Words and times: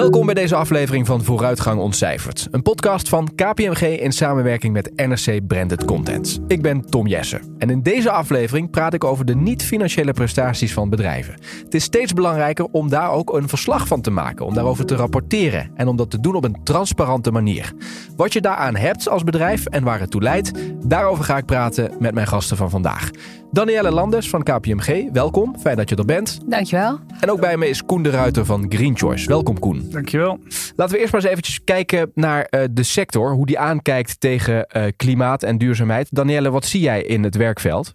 Welkom 0.00 0.26
bij 0.26 0.34
deze 0.34 0.56
aflevering 0.56 1.06
van 1.06 1.24
Vooruitgang 1.24 1.80
Ontcijferd. 1.80 2.48
Een 2.50 2.62
podcast 2.62 3.08
van 3.08 3.34
KPMG 3.34 3.80
in 3.80 4.12
samenwerking 4.12 4.72
met 4.72 4.92
NRC 4.96 5.46
Branded 5.46 5.84
Content. 5.84 6.40
Ik 6.46 6.62
ben 6.62 6.90
Tom 6.90 7.06
Jessen. 7.06 7.54
En 7.58 7.70
in 7.70 7.82
deze 7.82 8.10
aflevering 8.10 8.70
praat 8.70 8.94
ik 8.94 9.04
over 9.04 9.24
de 9.24 9.36
niet-financiële 9.36 10.12
prestaties 10.12 10.72
van 10.72 10.90
bedrijven. 10.90 11.34
Het 11.64 11.74
is 11.74 11.84
steeds 11.84 12.12
belangrijker 12.12 12.66
om 12.70 12.88
daar 12.88 13.10
ook 13.10 13.32
een 13.32 13.48
verslag 13.48 13.86
van 13.86 14.00
te 14.00 14.10
maken. 14.10 14.46
Om 14.46 14.54
daarover 14.54 14.86
te 14.86 14.94
rapporteren. 14.94 15.70
En 15.74 15.88
om 15.88 15.96
dat 15.96 16.10
te 16.10 16.20
doen 16.20 16.34
op 16.34 16.44
een 16.44 16.60
transparante 16.64 17.30
manier. 17.30 17.72
Wat 18.16 18.32
je 18.32 18.40
daaraan 18.40 18.76
hebt 18.76 19.08
als 19.08 19.24
bedrijf 19.24 19.66
en 19.66 19.84
waar 19.84 20.00
het 20.00 20.10
toe 20.10 20.22
leidt. 20.22 20.52
Daarover 20.86 21.24
ga 21.24 21.36
ik 21.36 21.46
praten 21.46 21.92
met 21.98 22.14
mijn 22.14 22.26
gasten 22.26 22.56
van 22.56 22.70
vandaag. 22.70 23.10
Danielle 23.52 23.90
Landers 23.90 24.28
van 24.28 24.42
KPMG, 24.42 25.12
welkom. 25.12 25.56
Fijn 25.58 25.76
dat 25.76 25.88
je 25.88 25.96
er 25.96 26.04
bent. 26.04 26.40
Dankjewel. 26.46 26.98
En 27.20 27.30
ook 27.30 27.40
bij 27.40 27.56
me 27.56 27.68
is 27.68 27.84
Koen 27.84 28.02
de 28.02 28.10
Ruiter 28.10 28.44
van 28.44 28.66
Green 28.68 28.96
Choice. 28.96 29.26
Welkom 29.26 29.58
Koen. 29.58 29.90
Dankjewel. 29.90 30.38
Laten 30.76 30.94
we 30.94 31.00
eerst 31.00 31.12
maar 31.12 31.20
eens 31.20 31.30
eventjes 31.30 31.64
kijken 31.64 32.10
naar 32.14 32.46
uh, 32.50 32.62
de 32.70 32.82
sector. 32.82 33.32
Hoe 33.32 33.46
die 33.46 33.58
aankijkt 33.58 34.20
tegen 34.20 34.66
uh, 34.76 34.84
klimaat 34.96 35.42
en 35.42 35.58
duurzaamheid. 35.58 36.08
Danielle, 36.10 36.50
wat 36.50 36.64
zie 36.64 36.80
jij 36.80 37.02
in 37.02 37.24
het 37.24 37.36
werkveld? 37.36 37.94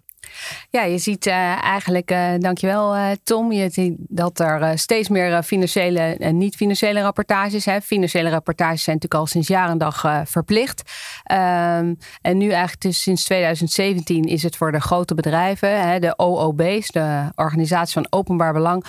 Ja, 0.70 0.82
je 0.82 0.98
ziet 0.98 1.26
uh, 1.26 1.64
eigenlijk, 1.64 2.10
uh, 2.10 2.34
dankjewel 2.38 2.96
uh, 2.96 3.10
Tom, 3.22 3.52
je 3.52 3.70
ziet 3.70 3.94
dat 3.98 4.38
er 4.38 4.78
steeds 4.78 5.08
meer 5.08 5.42
financiële 5.42 6.00
en 6.00 6.36
niet-financiële 6.36 7.00
rapportages 7.00 7.62
zijn. 7.62 7.82
Financiële 7.82 8.30
rapportages 8.30 8.82
zijn 8.82 8.96
natuurlijk 8.96 9.22
al 9.22 9.30
sinds 9.30 9.48
jaren 9.48 9.78
dag 9.78 10.24
verplicht. 10.24 10.82
Um, 11.32 11.98
en 12.20 12.36
nu 12.36 12.48
eigenlijk 12.50 12.80
dus 12.80 13.02
sinds 13.02 13.24
2017 13.24 14.24
is 14.24 14.42
het 14.42 14.56
voor 14.56 14.72
de 14.72 14.80
grote 14.80 15.14
bedrijven, 15.14 15.88
hè, 15.88 15.98
de 15.98 16.18
OOB's, 16.18 16.88
de 16.88 17.32
Organisatie 17.34 17.92
van 17.92 18.06
Openbaar 18.10 18.52
Belang, 18.52 18.84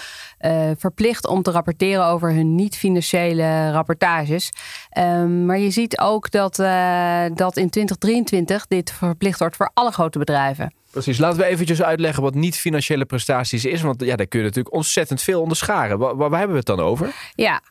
verplicht 0.77 1.27
om 1.27 1.41
te 1.41 1.51
rapporteren 1.51 2.05
over 2.05 2.33
hun 2.33 2.55
niet-financiële 2.55 3.71
rapportages. 3.71 4.51
Um, 4.97 5.45
maar 5.45 5.59
je 5.59 5.71
ziet 5.71 5.99
ook 5.99 6.31
dat, 6.31 6.55
dat 7.35 7.57
in 7.57 7.69
2023 7.69 8.67
dit 8.67 8.91
verplicht 8.91 9.39
wordt 9.39 9.55
voor 9.55 9.71
alle 9.73 9.91
grote 9.91 10.19
bedrijven. 10.19 10.71
Precies. 10.91 11.17
Laten 11.17 11.39
we 11.39 11.45
eventjes 11.45 11.83
uitleggen 11.83 12.23
wat 12.23 12.33
niet-financiële 12.33 13.05
prestaties 13.05 13.65
is. 13.65 13.81
Want 13.81 14.03
ja, 14.03 14.15
daar 14.15 14.27
kun 14.27 14.39
je 14.39 14.45
natuurlijk 14.45 14.75
ontzettend 14.75 15.21
veel 15.21 15.41
onderscharen. 15.41 15.97
Waar, 15.97 16.15
waar 16.15 16.29
hebben 16.29 16.49
we 16.49 16.57
het 16.57 16.65
dan 16.65 16.79
over? 16.79 17.13
Ja, 17.35 17.61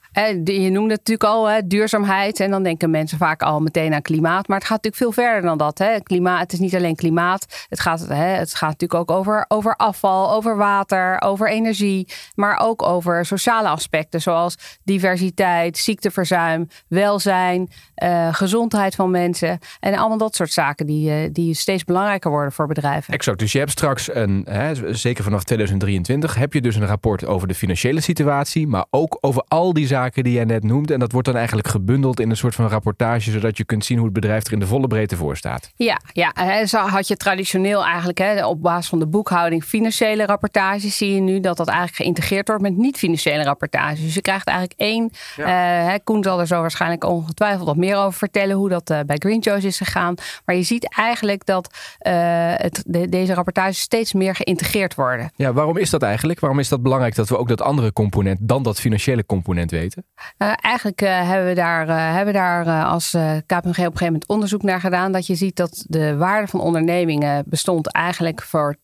je 0.44 0.70
noemde 0.70 0.94
het 0.94 1.08
natuurlijk 1.08 1.24
al 1.24 1.60
duurzaamheid. 1.64 2.40
En 2.40 2.50
dan 2.50 2.62
denken 2.62 2.90
mensen 2.90 3.18
vaak 3.18 3.42
al 3.42 3.60
meteen 3.60 3.94
aan 3.94 4.02
klimaat. 4.02 4.48
Maar 4.48 4.58
het 4.58 4.66
gaat 4.66 4.82
natuurlijk 4.82 5.16
veel 5.16 5.24
verder 5.24 5.42
dan 5.42 5.58
dat. 5.58 6.00
Klimaat, 6.02 6.40
het 6.40 6.52
is 6.52 6.58
niet 6.58 6.74
alleen 6.74 6.96
klimaat. 6.96 7.66
Het 7.68 7.80
gaat, 7.80 8.06
het 8.08 8.54
gaat 8.54 8.70
natuurlijk 8.70 9.10
ook 9.10 9.10
over, 9.10 9.44
over 9.48 9.76
afval, 9.76 10.32
over 10.32 10.56
water, 10.56 11.20
over 11.20 11.50
energie. 11.50 12.08
Maar 12.34 12.58
ook 12.60 12.82
over 12.82 13.26
sociale 13.26 13.68
aspecten. 13.68 14.20
Zoals 14.20 14.78
diversiteit, 14.84 15.78
ziekteverzuim, 15.78 16.68
welzijn, 16.88 17.70
uh, 18.02 18.34
gezondheid 18.34 18.94
van 18.94 19.10
mensen. 19.10 19.58
En 19.80 19.94
allemaal 19.96 20.18
dat 20.18 20.34
soort 20.34 20.52
zaken 20.52 20.86
die, 20.86 21.10
uh, 21.10 21.28
die 21.32 21.54
steeds 21.54 21.84
belangrijker 21.84 22.30
worden 22.30 22.52
voor 22.52 22.66
bedrijven. 22.66 23.14
Exact. 23.14 23.38
Dus 23.38 23.52
je 23.52 23.58
hebt 23.58 23.70
straks, 23.70 24.14
een, 24.14 24.46
hè, 24.50 24.94
zeker 24.94 25.24
vanaf 25.24 25.44
2023, 25.44 26.34
heb 26.34 26.52
je 26.52 26.60
dus 26.60 26.76
een 26.76 26.86
rapport 26.86 27.26
over 27.26 27.48
de 27.48 27.54
financiële 27.54 28.00
situatie. 28.00 28.66
Maar 28.66 28.84
ook 28.90 29.18
over 29.20 29.44
al 29.48 29.72
die 29.72 29.86
zaken 29.86 30.05
die 30.14 30.32
jij 30.32 30.44
net 30.44 30.62
noemt. 30.62 30.90
En 30.90 30.98
dat 30.98 31.12
wordt 31.12 31.26
dan 31.26 31.36
eigenlijk 31.36 31.68
gebundeld 31.68 32.20
in 32.20 32.30
een 32.30 32.36
soort 32.36 32.54
van 32.54 32.68
rapportage, 32.68 33.30
zodat 33.30 33.56
je 33.56 33.64
kunt 33.64 33.84
zien 33.84 33.96
hoe 33.96 34.06
het 34.06 34.14
bedrijf 34.14 34.46
er 34.46 34.52
in 34.52 34.58
de 34.58 34.66
volle 34.66 34.86
breedte 34.86 35.16
voor 35.16 35.36
staat. 35.36 35.70
Ja, 35.76 36.00
ja. 36.12 36.66
Zo 36.66 36.78
had 36.78 37.08
je 37.08 37.16
traditioneel 37.16 37.84
eigenlijk 37.84 38.18
hè, 38.18 38.46
op 38.46 38.62
basis 38.62 38.88
van 38.88 38.98
de 38.98 39.06
boekhouding 39.06 39.64
financiële 39.64 40.26
rapportages, 40.26 40.96
zie 40.96 41.14
je 41.14 41.20
nu 41.20 41.40
dat 41.40 41.56
dat 41.56 41.68
eigenlijk 41.68 41.96
geïntegreerd 41.96 42.48
wordt 42.48 42.62
met 42.62 42.76
niet-financiële 42.76 43.42
rapportages. 43.42 44.00
Dus 44.00 44.14
je 44.14 44.20
krijgt 44.20 44.46
eigenlijk 44.46 44.80
één. 44.80 45.10
Ja. 45.36 45.92
Uh, 45.92 45.94
Koen 46.04 46.22
zal 46.22 46.40
er 46.40 46.46
zo 46.46 46.60
waarschijnlijk 46.60 47.04
ongetwijfeld 47.04 47.66
wat 47.66 47.76
meer 47.76 47.96
over 47.96 48.18
vertellen 48.18 48.56
hoe 48.56 48.68
dat 48.68 48.90
uh, 48.90 48.98
bij 49.06 49.16
Green 49.18 49.38
Joe's 49.38 49.64
is 49.64 49.76
gegaan. 49.76 50.14
Maar 50.44 50.56
je 50.56 50.62
ziet 50.62 50.94
eigenlijk 50.96 51.46
dat 51.46 51.70
uh, 52.06 52.12
het, 52.56 52.82
de, 52.86 53.08
deze 53.08 53.34
rapportages 53.34 53.80
steeds 53.80 54.12
meer 54.12 54.34
geïntegreerd 54.34 54.94
worden. 54.94 55.30
Ja, 55.36 55.52
waarom 55.52 55.76
is 55.76 55.90
dat 55.90 56.02
eigenlijk? 56.02 56.40
Waarom 56.40 56.58
is 56.58 56.68
dat 56.68 56.82
belangrijk 56.82 57.14
dat 57.14 57.28
we 57.28 57.38
ook 57.38 57.48
dat 57.48 57.60
andere 57.60 57.92
component 57.92 58.38
dan 58.40 58.62
dat 58.62 58.80
financiële 58.80 59.26
component 59.26 59.70
weten? 59.70 59.95
Uh, 59.96 60.52
eigenlijk 60.60 61.02
uh, 61.02 61.28
hebben 61.28 61.48
we 61.48 61.54
daar, 61.54 61.88
uh, 61.88 62.14
hebben 62.14 62.34
daar 62.34 62.84
als 62.84 63.10
KPMG 63.46 63.58
op 63.58 63.64
een 63.64 63.74
gegeven 63.74 64.04
moment 64.04 64.28
onderzoek 64.28 64.62
naar 64.62 64.80
gedaan. 64.80 65.12
Dat 65.12 65.26
je 65.26 65.34
ziet 65.34 65.56
dat 65.56 65.84
de 65.88 66.16
waarde 66.16 66.46
van 66.46 66.60
ondernemingen 66.60 67.44
bestond 67.46 67.92
eigenlijk 67.92 68.42
voor 68.42 68.76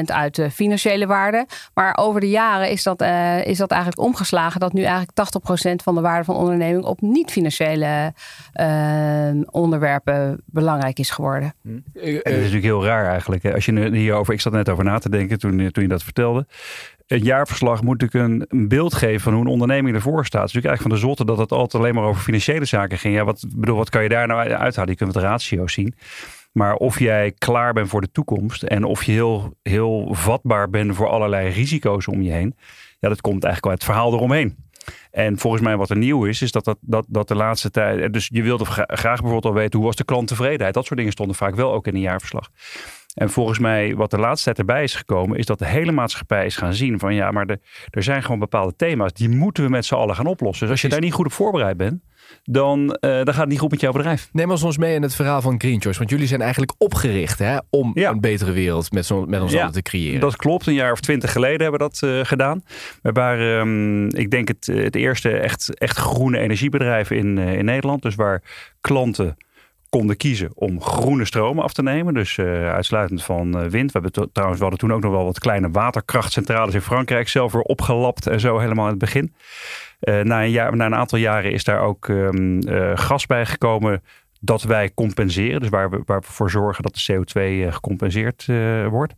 80% 0.00 0.04
uit 0.04 0.34
de 0.34 0.50
financiële 0.50 1.06
waarde. 1.06 1.46
Maar 1.74 1.96
over 2.00 2.20
de 2.20 2.30
jaren 2.30 2.70
is 2.70 2.82
dat, 2.82 3.00
is 3.44 3.58
dat 3.58 3.70
eigenlijk 3.70 4.02
omgeslagen. 4.02 4.60
Dat 4.60 4.72
nu 4.72 4.82
eigenlijk 4.82 5.18
80% 5.70 5.82
van 5.82 5.94
de 5.94 6.00
waarde 6.00 6.24
van 6.24 6.36
onderneming 6.36 6.84
op 6.84 7.00
niet-financiële 7.00 8.12
onderwerpen 9.50 10.42
belangrijk 10.44 10.98
is 10.98 11.10
geworden. 11.10 11.54
Hm. 11.62 11.68
Het 11.94 12.22
is 12.24 12.36
natuurlijk 12.36 12.64
heel 12.64 12.84
raar 12.84 13.06
eigenlijk. 13.06 13.44
Als 13.44 13.64
je 13.64 13.90
hierover, 13.92 14.34
ik 14.34 14.40
zat 14.40 14.52
net 14.52 14.68
over 14.68 14.84
na 14.84 14.98
te 14.98 15.10
denken 15.10 15.38
toen, 15.38 15.70
toen 15.70 15.82
je 15.82 15.88
dat 15.88 16.02
vertelde 16.02 16.46
een 17.06 17.22
jaarverslag 17.22 17.82
moet 17.82 18.00
natuurlijk 18.00 18.48
een, 18.48 18.68
beeld 18.68 18.94
geven 18.94 19.20
van 19.20 19.32
hoe 19.32 19.42
een 19.42 19.48
onderneming 19.48 19.94
ervoor 19.94 20.26
staat. 20.26 20.40
Het 20.40 20.48
is 20.48 20.54
natuurlijk 20.54 20.82
eigenlijk 20.82 21.02
van 21.02 21.10
de 21.10 21.16
zotte 21.16 21.24
dat 21.24 21.38
het 21.38 21.58
altijd 21.58 21.82
alleen 21.82 21.94
maar 21.94 22.04
over 22.04 22.22
financiële 22.22 22.64
zaken 22.64 22.98
ging. 22.98 23.14
Ja, 23.14 23.24
wat, 23.24 23.44
bedoel, 23.56 23.76
wat 23.76 23.90
kan 23.90 24.02
je 24.02 24.08
daar 24.08 24.26
nou 24.26 24.50
uithalen? 24.50 24.90
Je 24.90 24.96
kunt 24.96 25.14
het 25.14 25.22
ratio 25.22 25.66
zien. 25.66 25.94
Maar 26.54 26.74
of 26.74 26.98
jij 26.98 27.32
klaar 27.38 27.72
bent 27.72 27.88
voor 27.88 28.00
de 28.00 28.10
toekomst 28.12 28.62
en 28.62 28.84
of 28.84 29.04
je 29.04 29.12
heel, 29.12 29.56
heel 29.62 30.08
vatbaar 30.10 30.70
bent 30.70 30.94
voor 30.94 31.08
allerlei 31.08 31.48
risico's 31.48 32.08
om 32.08 32.22
je 32.22 32.30
heen. 32.30 32.56
Ja, 32.98 33.08
dat 33.08 33.20
komt 33.20 33.44
eigenlijk 33.44 33.66
uit 33.66 33.82
het 33.82 33.92
verhaal 33.92 34.12
eromheen. 34.12 34.56
En 35.10 35.38
volgens 35.38 35.62
mij 35.62 35.76
wat 35.76 35.90
er 35.90 35.96
nieuw 35.96 36.24
is, 36.24 36.42
is 36.42 36.52
dat, 36.52 36.64
dat, 36.64 36.78
dat, 36.80 37.04
dat 37.08 37.28
de 37.28 37.34
laatste 37.34 37.70
tijd... 37.70 38.12
Dus 38.12 38.28
je 38.32 38.42
wilde 38.42 38.64
graag 38.64 39.20
bijvoorbeeld 39.20 39.44
al 39.44 39.60
weten, 39.60 39.78
hoe 39.78 39.88
was 39.88 39.96
de 39.96 40.04
klanttevredenheid? 40.04 40.74
Dat 40.74 40.86
soort 40.86 40.98
dingen 40.98 41.12
stonden 41.12 41.36
vaak 41.36 41.54
wel 41.54 41.72
ook 41.72 41.86
in 41.86 41.94
een 41.94 42.00
jaarverslag. 42.00 42.50
En 43.14 43.30
volgens 43.30 43.58
mij, 43.58 43.94
wat 43.96 44.10
de 44.10 44.18
laatste 44.18 44.44
tijd 44.44 44.58
erbij 44.58 44.82
is 44.82 44.94
gekomen, 44.94 45.38
is 45.38 45.46
dat 45.46 45.58
de 45.58 45.66
hele 45.66 45.92
maatschappij 45.92 46.46
is 46.46 46.56
gaan 46.56 46.74
zien 46.74 46.98
van 46.98 47.14
ja, 47.14 47.30
maar 47.30 47.46
de, 47.46 47.60
er 47.90 48.02
zijn 48.02 48.22
gewoon 48.22 48.38
bepaalde 48.38 48.76
thema's, 48.76 49.12
die 49.12 49.28
moeten 49.28 49.64
we 49.64 49.70
met 49.70 49.84
z'n 49.84 49.94
allen 49.94 50.14
gaan 50.14 50.26
oplossen. 50.26 50.60
Dus 50.60 50.70
als 50.70 50.82
je 50.82 50.88
daar 50.88 51.00
niet 51.00 51.12
goed 51.12 51.26
op 51.26 51.32
voorbereid 51.32 51.76
bent, 51.76 52.02
dan, 52.44 52.80
uh, 52.80 53.10
dan 53.10 53.26
gaat 53.26 53.36
het 53.36 53.48
niet 53.48 53.58
goed 53.58 53.70
met 53.70 53.80
jouw 53.80 53.92
bedrijf. 53.92 54.28
Neem 54.32 54.50
ons 54.50 54.62
ons 54.62 54.78
mee 54.78 54.94
in 54.94 55.02
het 55.02 55.14
verhaal 55.14 55.40
van 55.40 55.60
Green 55.60 55.80
Choice. 55.80 55.98
Want 55.98 56.10
jullie 56.10 56.26
zijn 56.26 56.40
eigenlijk 56.40 56.74
opgericht 56.78 57.38
hè, 57.38 57.56
om 57.70 57.90
ja. 57.94 58.10
een 58.10 58.20
betere 58.20 58.52
wereld 58.52 58.92
met, 58.92 59.06
zo, 59.06 59.26
met 59.26 59.40
ons 59.40 59.52
ja, 59.52 59.60
allen 59.60 59.72
te 59.72 59.82
creëren. 59.82 60.20
Dat 60.20 60.36
klopt. 60.36 60.66
Een 60.66 60.74
jaar 60.74 60.92
of 60.92 61.00
twintig 61.00 61.32
geleden 61.32 61.60
hebben 61.60 61.80
we 61.80 61.88
dat 61.90 62.10
uh, 62.10 62.24
gedaan. 62.24 62.62
We 63.02 63.12
waren, 63.12 63.60
um, 63.60 64.14
ik 64.14 64.30
denk, 64.30 64.48
het, 64.48 64.66
het 64.66 64.96
eerste 64.96 65.30
echt, 65.30 65.78
echt 65.78 65.96
groene 65.96 66.38
energiebedrijf 66.38 67.10
in, 67.10 67.36
uh, 67.36 67.52
in 67.52 67.64
Nederland. 67.64 68.02
Dus 68.02 68.14
waar 68.14 68.42
klanten 68.80 69.36
konden 69.98 70.16
kiezen 70.16 70.50
om 70.54 70.82
groene 70.82 71.24
stromen 71.24 71.64
af 71.64 71.72
te 71.72 71.82
nemen. 71.82 72.14
Dus 72.14 72.36
uh, 72.36 72.72
uitsluitend 72.72 73.24
van 73.24 73.62
uh, 73.62 73.66
wind. 73.66 73.92
We 73.92 73.98
hebben 74.00 74.30
trouwens, 74.32 74.58
we 74.58 74.66
hadden 74.66 74.78
toen 74.78 74.92
ook 74.92 75.02
nog 75.02 75.12
wel 75.12 75.24
wat 75.24 75.38
kleine 75.38 75.70
waterkrachtcentrales 75.70 76.74
in 76.74 76.80
Frankrijk 76.80 77.28
zelf 77.28 77.52
weer 77.52 77.62
opgelapt 77.62 78.26
en 78.26 78.40
zo 78.40 78.58
helemaal 78.58 78.84
in 78.84 78.90
het 78.90 78.98
begin. 78.98 79.34
Uh, 80.00 80.20
na, 80.20 80.42
een 80.42 80.50
jaar, 80.50 80.76
na 80.76 80.86
een 80.86 80.94
aantal 80.94 81.18
jaren 81.18 81.52
is 81.52 81.64
daar 81.64 81.80
ook 81.80 82.08
um, 82.08 82.62
gas 82.94 83.26
bij 83.26 83.46
gekomen 83.46 84.02
dat 84.40 84.62
wij 84.62 84.90
compenseren. 84.94 85.60
Dus 85.60 85.68
waar 85.68 85.90
we, 85.90 86.02
waar 86.04 86.22
voor 86.24 86.50
zorgen 86.50 86.82
dat 86.82 86.94
de 86.94 87.12
CO2 87.12 87.72
gecompenseerd 87.72 88.46
wordt. 88.88 89.14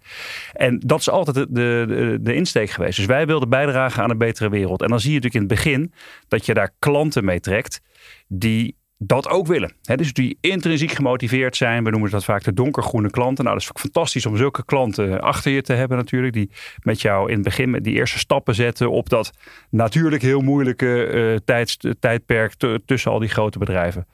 En 0.52 0.78
dat 0.78 1.00
is 1.00 1.10
altijd 1.10 1.36
de, 1.36 1.46
de, 1.50 2.18
de 2.20 2.34
insteek 2.34 2.70
geweest. 2.70 2.96
Dus 2.96 3.06
wij 3.06 3.26
wilden 3.26 3.48
bijdragen 3.48 4.02
aan 4.02 4.10
een 4.10 4.18
betere 4.18 4.48
wereld. 4.48 4.82
En 4.82 4.88
dan 4.88 5.00
zie 5.00 5.12
je 5.12 5.20
natuurlijk 5.20 5.50
in 5.50 5.56
het 5.56 5.64
begin 5.64 5.92
dat 6.28 6.46
je 6.46 6.54
daar 6.54 6.70
klanten 6.78 7.24
mee 7.24 7.40
trekt 7.40 7.80
die 8.28 8.76
dat 8.98 9.28
ook 9.28 9.46
willen. 9.46 9.72
dus 9.82 10.12
die 10.12 10.38
intrinsiek 10.40 10.90
gemotiveerd 10.90 11.56
zijn. 11.56 11.84
We 11.84 11.90
noemen 11.90 12.10
dat 12.10 12.24
vaak 12.24 12.44
de 12.44 12.52
donkergroene 12.52 13.10
klanten. 13.10 13.44
Nou, 13.44 13.58
dat 13.58 13.66
is 13.70 13.80
fantastisch 13.80 14.26
om 14.26 14.36
zulke 14.36 14.64
klanten 14.64 15.20
achter 15.20 15.52
je 15.52 15.62
te 15.62 15.72
hebben 15.72 15.96
natuurlijk. 15.96 16.32
Die 16.32 16.50
met 16.82 17.00
jou 17.00 17.28
in 17.28 17.34
het 17.34 17.44
begin 17.44 17.72
die 17.72 17.94
eerste 17.94 18.18
stappen 18.18 18.54
zetten 18.54 18.90
op 18.90 19.08
dat 19.08 19.32
natuurlijk 19.70 20.22
heel 20.22 20.40
moeilijke 20.40 21.40
uh, 21.46 21.88
tijdperk 21.98 22.54
tussen 22.84 23.10
al 23.10 23.18
die 23.18 23.28
grote 23.28 23.58
bedrijven. 23.58 24.06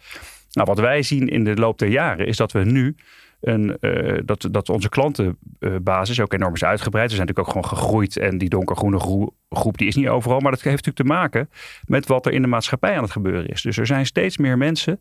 Nou, 0.52 0.66
wat 0.66 0.78
wij 0.78 1.02
zien 1.02 1.28
in 1.28 1.44
de 1.44 1.54
loop 1.54 1.78
der 1.78 1.88
jaren 1.88 2.26
is 2.26 2.36
dat 2.36 2.52
we 2.52 2.64
nu 2.64 2.94
uh, 3.42 4.18
dat, 4.24 4.48
dat 4.50 4.68
onze 4.68 4.88
klantenbasis 4.88 6.20
ook 6.20 6.32
enorm 6.32 6.54
is 6.54 6.64
uitgebreid. 6.64 7.10
We 7.10 7.16
zijn 7.16 7.26
natuurlijk 7.26 7.56
ook 7.56 7.62
gewoon 7.62 7.78
gegroeid 7.78 8.16
en 8.16 8.38
die 8.38 8.48
donkergroene 8.48 9.30
groep 9.48 9.78
die 9.78 9.88
is 9.88 9.96
niet 9.96 10.08
overal. 10.08 10.40
Maar 10.40 10.50
dat 10.50 10.60
heeft 10.60 10.86
natuurlijk 10.86 11.08
te 11.08 11.14
maken 11.18 11.50
met 11.84 12.06
wat 12.06 12.26
er 12.26 12.32
in 12.32 12.42
de 12.42 12.48
maatschappij 12.48 12.96
aan 12.96 13.02
het 13.02 13.12
gebeuren 13.12 13.46
is. 13.46 13.62
Dus 13.62 13.76
er 13.76 13.86
zijn 13.86 14.06
steeds 14.06 14.36
meer 14.36 14.58
mensen 14.58 15.00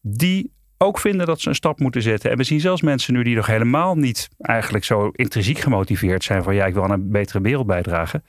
die 0.00 0.52
ook 0.82 0.98
vinden 0.98 1.26
dat 1.26 1.40
ze 1.40 1.48
een 1.48 1.54
stap 1.54 1.80
moeten 1.80 2.02
zetten. 2.02 2.30
En 2.30 2.36
we 2.36 2.44
zien 2.44 2.60
zelfs 2.60 2.82
mensen 2.82 3.14
nu 3.14 3.22
die 3.22 3.36
nog 3.36 3.46
helemaal 3.46 3.96
niet 3.96 4.28
eigenlijk 4.38 4.84
zo 4.84 5.10
intrinsiek 5.12 5.58
gemotiveerd 5.58 6.24
zijn 6.24 6.42
van 6.42 6.54
ja, 6.54 6.66
ik 6.66 6.74
wil 6.74 6.82
aan 6.82 6.90
een 6.90 7.10
betere 7.10 7.40
wereld 7.40 7.66
bijdragen. 7.66 8.24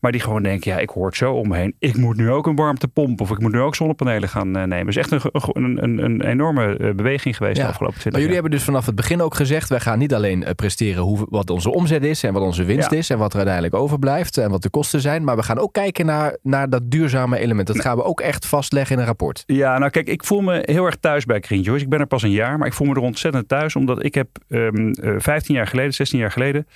Maar 0.00 0.12
die 0.12 0.20
gewoon 0.20 0.42
denken, 0.42 0.72
ja, 0.72 0.78
ik 0.78 0.90
hoor 0.90 1.06
het 1.06 1.16
zo 1.16 1.32
om 1.32 1.48
me 1.48 1.56
heen. 1.56 1.74
Ik 1.78 1.96
moet 1.96 2.16
nu 2.16 2.30
ook 2.30 2.46
een 2.46 2.56
warmtepomp 2.56 3.20
of 3.20 3.30
ik 3.30 3.38
moet 3.38 3.52
nu 3.52 3.60
ook 3.60 3.74
zonnepanelen 3.74 4.28
gaan 4.28 4.46
uh, 4.46 4.52
nemen. 4.52 4.78
Het 4.78 4.88
is 4.88 4.96
echt 4.96 5.10
een, 5.10 5.30
een, 5.52 5.82
een, 5.82 6.04
een 6.04 6.22
enorme 6.22 6.78
uh, 6.78 6.94
beweging 6.94 7.36
geweest 7.36 7.60
de 7.60 7.66
afgelopen 7.66 8.00
20 8.00 8.12
Maar 8.12 8.20
jullie 8.20 8.34
hebben 8.34 8.50
dus 8.52 8.62
vanaf 8.64 8.86
het 8.86 8.94
begin 8.94 9.20
ook 9.20 9.34
gezegd, 9.34 9.68
wij 9.68 9.80
gaan 9.80 9.98
niet 9.98 10.14
alleen 10.14 10.42
uh, 10.42 10.50
presteren 10.50 11.02
hoe, 11.02 11.26
wat 11.30 11.50
onze 11.50 11.70
omzet 11.70 12.04
is 12.04 12.22
en 12.22 12.32
wat 12.32 12.42
onze 12.42 12.64
winst 12.64 12.90
ja. 12.90 12.96
is 12.96 13.10
en 13.10 13.18
wat 13.18 13.30
er 13.30 13.36
uiteindelijk 13.36 13.74
overblijft 13.74 14.38
en 14.38 14.50
wat 14.50 14.62
de 14.62 14.70
kosten 14.70 15.00
zijn. 15.00 15.24
Maar 15.24 15.36
we 15.36 15.42
gaan 15.42 15.58
ook 15.58 15.72
kijken 15.72 16.06
naar, 16.06 16.36
naar 16.42 16.70
dat 16.70 16.90
duurzame 16.90 17.38
element. 17.38 17.66
Dat 17.66 17.80
gaan 17.80 17.96
we 17.96 18.02
ook 18.02 18.20
echt 18.20 18.46
vastleggen 18.46 18.94
in 18.94 19.00
een 19.00 19.06
rapport. 19.06 19.42
Ja, 19.46 19.78
nou 19.78 19.90
kijk, 19.90 20.08
ik 20.08 20.24
voel 20.24 20.40
me 20.40 20.62
heel 20.62 20.84
erg 20.84 20.96
thuis 20.96 21.24
bij 21.24 21.40
Green 21.40 21.60
Joyce. 21.60 21.84
Ik 21.84 21.90
ben 21.94 22.02
er 22.02 22.08
pas 22.08 22.22
een 22.22 22.30
jaar, 22.30 22.58
maar 22.58 22.66
ik 22.66 22.72
voel 22.72 22.86
me 22.86 22.94
er 22.94 23.00
ontzettend 23.00 23.48
thuis. 23.48 23.76
Omdat 23.76 24.04
ik 24.04 24.14
heb 24.14 24.28
um, 24.48 24.94
uh, 25.00 25.14
15 25.18 25.54
jaar 25.54 25.66
geleden, 25.66 25.94
16 25.94 26.18
jaar 26.18 26.30
geleden, 26.30 26.66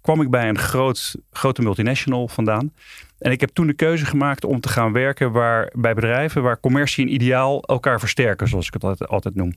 kwam 0.00 0.20
ik 0.20 0.30
bij 0.30 0.48
een 0.48 0.58
groot, 0.58 1.16
grote 1.30 1.62
multinational 1.62 2.28
vandaan. 2.28 2.72
En 3.18 3.30
ik 3.30 3.40
heb 3.40 3.50
toen 3.50 3.66
de 3.66 3.72
keuze 3.72 4.06
gemaakt 4.06 4.44
om 4.44 4.60
te 4.60 4.68
gaan 4.68 4.92
werken 4.92 5.32
waar, 5.32 5.72
bij 5.74 5.94
bedrijven 5.94 6.42
waar 6.42 6.60
commercie 6.60 7.06
en 7.06 7.12
ideaal 7.12 7.62
elkaar 7.62 7.98
versterken, 7.98 8.48
zoals 8.48 8.66
ik 8.66 8.82
het 8.82 9.08
altijd 9.08 9.34
noem. 9.34 9.52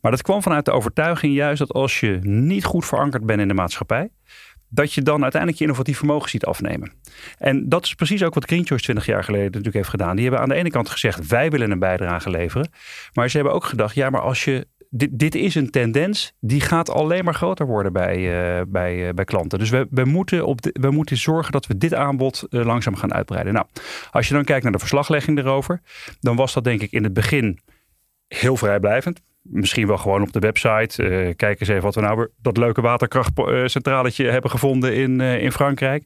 Maar 0.00 0.10
dat 0.10 0.22
kwam 0.22 0.42
vanuit 0.42 0.64
de 0.64 0.70
overtuiging 0.70 1.34
juist 1.34 1.58
dat 1.58 1.72
als 1.72 2.00
je 2.00 2.18
niet 2.22 2.64
goed 2.64 2.86
verankerd 2.86 3.26
bent 3.26 3.40
in 3.40 3.48
de 3.48 3.54
maatschappij, 3.54 4.10
dat 4.68 4.92
je 4.92 5.02
dan 5.02 5.22
uiteindelijk 5.22 5.60
je 5.60 5.66
innovatief 5.66 5.98
vermogen 5.98 6.30
ziet 6.30 6.44
afnemen. 6.44 6.92
En 7.38 7.68
dat 7.68 7.84
is 7.84 7.94
precies 7.94 8.22
ook 8.22 8.34
wat 8.34 8.44
Green 8.44 8.66
Choice 8.66 8.84
20 8.84 9.06
jaar 9.06 9.24
geleden 9.24 9.46
natuurlijk 9.46 9.74
heeft 9.74 9.88
gedaan. 9.88 10.14
Die 10.14 10.24
hebben 10.24 10.42
aan 10.42 10.48
de 10.48 10.54
ene 10.54 10.70
kant 10.70 10.88
gezegd, 10.88 11.26
wij 11.26 11.50
willen 11.50 11.70
een 11.70 11.78
bijdrage 11.78 12.30
leveren. 12.30 12.68
Maar 13.12 13.30
ze 13.30 13.36
hebben 13.36 13.54
ook 13.54 13.64
gedacht, 13.64 13.94
ja, 13.94 14.10
maar 14.10 14.20
als 14.20 14.44
je 14.44 14.66
dit, 14.90 15.18
dit, 15.18 15.34
is 15.34 15.54
een 15.54 15.70
tendens 15.70 16.32
die 16.40 16.60
gaat 16.60 16.90
alleen 16.90 17.24
maar 17.24 17.34
groter 17.34 17.66
worden 17.66 17.92
bij, 17.92 18.18
uh, 18.18 18.62
bij, 18.68 19.06
uh, 19.08 19.14
bij 19.14 19.24
klanten. 19.24 19.58
Dus 19.58 19.70
we, 19.70 19.86
we, 19.90 20.04
moeten 20.04 20.46
op 20.46 20.58
we 20.72 20.90
moeten 20.90 21.16
zorgen 21.16 21.52
dat 21.52 21.66
we 21.66 21.76
dit 21.76 21.94
aanbod 21.94 22.46
uh, 22.50 22.64
langzaam 22.64 22.96
gaan 22.96 23.14
uitbreiden. 23.14 23.52
Nou, 23.52 23.66
als 24.10 24.28
je 24.28 24.34
dan 24.34 24.44
kijkt 24.44 24.62
naar 24.62 24.72
de 24.72 24.78
verslaglegging 24.78 25.38
erover, 25.38 25.80
dan 26.20 26.36
was 26.36 26.52
dat 26.52 26.64
denk 26.64 26.82
ik 26.82 26.92
in 26.92 27.04
het 27.04 27.12
begin 27.12 27.58
heel 28.28 28.56
vrijblijvend. 28.56 29.20
Misschien 29.50 29.86
wel 29.86 29.98
gewoon 29.98 30.22
op 30.22 30.32
de 30.32 30.38
website. 30.38 31.34
kijk 31.36 31.60
eens 31.60 31.68
even 31.68 31.82
wat 31.82 31.94
we 31.94 32.00
nou 32.00 32.28
dat 32.42 32.56
leuke 32.56 32.80
waterkrachtcentraletje 32.80 34.30
hebben 34.30 34.50
gevonden 34.50 34.94
in, 34.94 35.20
in 35.20 35.52
Frankrijk. 35.52 36.04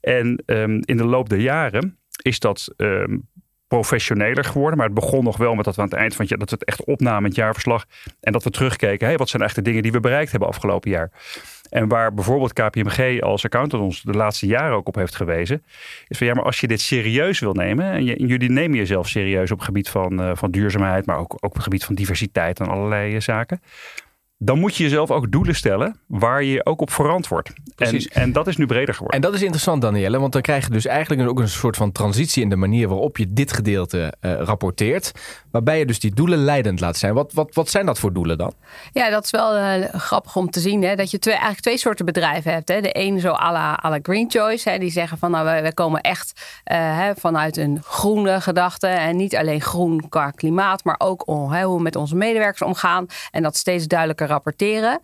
En 0.00 0.42
um, 0.46 0.80
in 0.84 0.96
de 0.96 1.04
loop 1.04 1.28
der 1.28 1.40
jaren 1.40 1.98
is 2.22 2.38
dat 2.38 2.74
um, 2.76 3.28
professioneler 3.70 4.44
geworden. 4.44 4.78
Maar 4.78 4.86
het 4.86 4.94
begon 4.94 5.24
nog 5.24 5.36
wel 5.36 5.54
met 5.54 5.64
dat 5.64 5.74
we 5.74 5.82
aan 5.82 5.88
het 5.88 5.96
eind 5.96 6.12
van 6.12 6.20
het 6.20 6.28
jaar, 6.28 6.38
dat 6.38 6.50
we 6.50 6.56
het 6.58 6.68
echt 6.68 6.84
opnamen, 6.84 7.24
het 7.24 7.34
jaarverslag. 7.34 7.84
En 8.20 8.32
dat 8.32 8.44
we 8.44 8.50
terugkeken, 8.50 9.06
hey, 9.06 9.16
wat 9.16 9.28
zijn 9.28 9.42
echt 9.42 9.54
de 9.54 9.62
dingen 9.62 9.82
die 9.82 9.92
we 9.92 10.00
bereikt 10.00 10.30
hebben 10.30 10.48
afgelopen 10.48 10.90
jaar. 10.90 11.10
En 11.70 11.88
waar 11.88 12.14
bijvoorbeeld 12.14 12.52
KPMG 12.52 13.20
als 13.20 13.44
accountant 13.44 13.82
ons 13.82 14.02
de 14.02 14.12
laatste 14.12 14.46
jaren 14.46 14.76
ook 14.76 14.88
op 14.88 14.94
heeft 14.94 15.16
gewezen. 15.16 15.62
Is 16.08 16.18
van 16.18 16.26
ja, 16.26 16.34
maar 16.34 16.44
als 16.44 16.60
je 16.60 16.66
dit 16.66 16.80
serieus 16.80 17.38
wil 17.38 17.52
nemen. 17.52 17.92
En, 17.92 18.04
jullie 18.04 18.50
nemen 18.50 18.76
jezelf 18.76 19.08
serieus 19.08 19.50
op 19.50 19.56
het 19.56 19.66
gebied 19.66 19.88
van, 19.88 20.20
uh, 20.20 20.30
van 20.34 20.50
duurzaamheid. 20.50 21.06
Maar 21.06 21.18
ook, 21.18 21.32
ook 21.32 21.44
op 21.44 21.54
het 21.54 21.62
gebied 21.62 21.84
van 21.84 21.94
diversiteit 21.94 22.60
en 22.60 22.68
allerlei 22.68 23.14
uh, 23.14 23.20
zaken 23.20 23.60
dan 24.42 24.58
moet 24.58 24.76
je 24.76 24.82
jezelf 24.82 25.10
ook 25.10 25.30
doelen 25.30 25.54
stellen 25.54 25.96
waar 26.06 26.42
je 26.42 26.66
ook 26.66 26.80
op 26.80 26.90
verantwoordt. 26.90 27.52
En, 27.76 27.96
en 27.96 28.32
dat 28.32 28.46
is 28.46 28.56
nu 28.56 28.66
breder 28.66 28.94
geworden. 28.94 29.16
En 29.16 29.26
dat 29.26 29.34
is 29.34 29.42
interessant, 29.42 29.82
Danielle, 29.82 30.18
want 30.18 30.32
dan 30.32 30.42
krijg 30.42 30.64
je 30.64 30.70
dus 30.70 30.86
eigenlijk 30.86 31.28
ook 31.28 31.38
een 31.38 31.48
soort 31.48 31.76
van 31.76 31.92
transitie 31.92 32.42
in 32.42 32.48
de 32.48 32.56
manier 32.56 32.88
waarop 32.88 33.16
je 33.16 33.32
dit 33.32 33.52
gedeelte 33.52 34.14
uh, 34.20 34.40
rapporteert. 34.40 35.12
Waarbij 35.50 35.78
je 35.78 35.86
dus 35.86 36.00
die 36.00 36.14
doelen 36.14 36.38
leidend 36.38 36.80
laat 36.80 36.96
zijn. 36.96 37.14
Wat, 37.14 37.32
wat, 37.32 37.54
wat 37.54 37.70
zijn 37.70 37.86
dat 37.86 37.98
voor 37.98 38.12
doelen 38.12 38.38
dan? 38.38 38.52
Ja, 38.92 39.10
dat 39.10 39.24
is 39.24 39.30
wel 39.30 39.56
uh, 39.56 39.84
grappig 39.92 40.36
om 40.36 40.50
te 40.50 40.60
zien. 40.60 40.82
Hè, 40.82 40.96
dat 40.96 41.10
je 41.10 41.18
twee, 41.18 41.34
eigenlijk 41.34 41.62
twee 41.62 41.78
soorten 41.78 42.04
bedrijven 42.04 42.52
hebt. 42.52 42.68
Hè. 42.68 42.80
De 42.80 42.98
een 42.98 43.20
zo 43.20 43.32
à 43.32 43.52
la, 43.52 43.84
à 43.84 43.90
la 43.90 43.98
Green 44.02 44.30
Choice. 44.30 44.70
Hè, 44.70 44.78
die 44.78 44.90
zeggen 44.90 45.18
van 45.18 45.30
nou, 45.30 45.44
wij, 45.44 45.62
wij 45.62 45.72
komen 45.72 46.00
echt 46.00 46.32
uh, 46.72 46.76
hè, 46.98 47.14
vanuit 47.14 47.56
een 47.56 47.80
groene 47.82 48.40
gedachte. 48.40 48.86
En 48.86 49.16
niet 49.16 49.36
alleen 49.36 49.60
groen 49.60 50.08
qua 50.08 50.30
klimaat, 50.30 50.84
maar 50.84 50.96
ook 50.98 51.28
om, 51.28 51.52
hè, 51.52 51.62
hoe 51.62 51.76
we 51.76 51.82
met 51.82 51.96
onze 51.96 52.16
medewerkers 52.16 52.62
omgaan. 52.62 53.06
En 53.30 53.42
dat 53.42 53.56
steeds 53.56 53.86
duidelijker 53.86 54.29
rapporteren. 54.30 55.00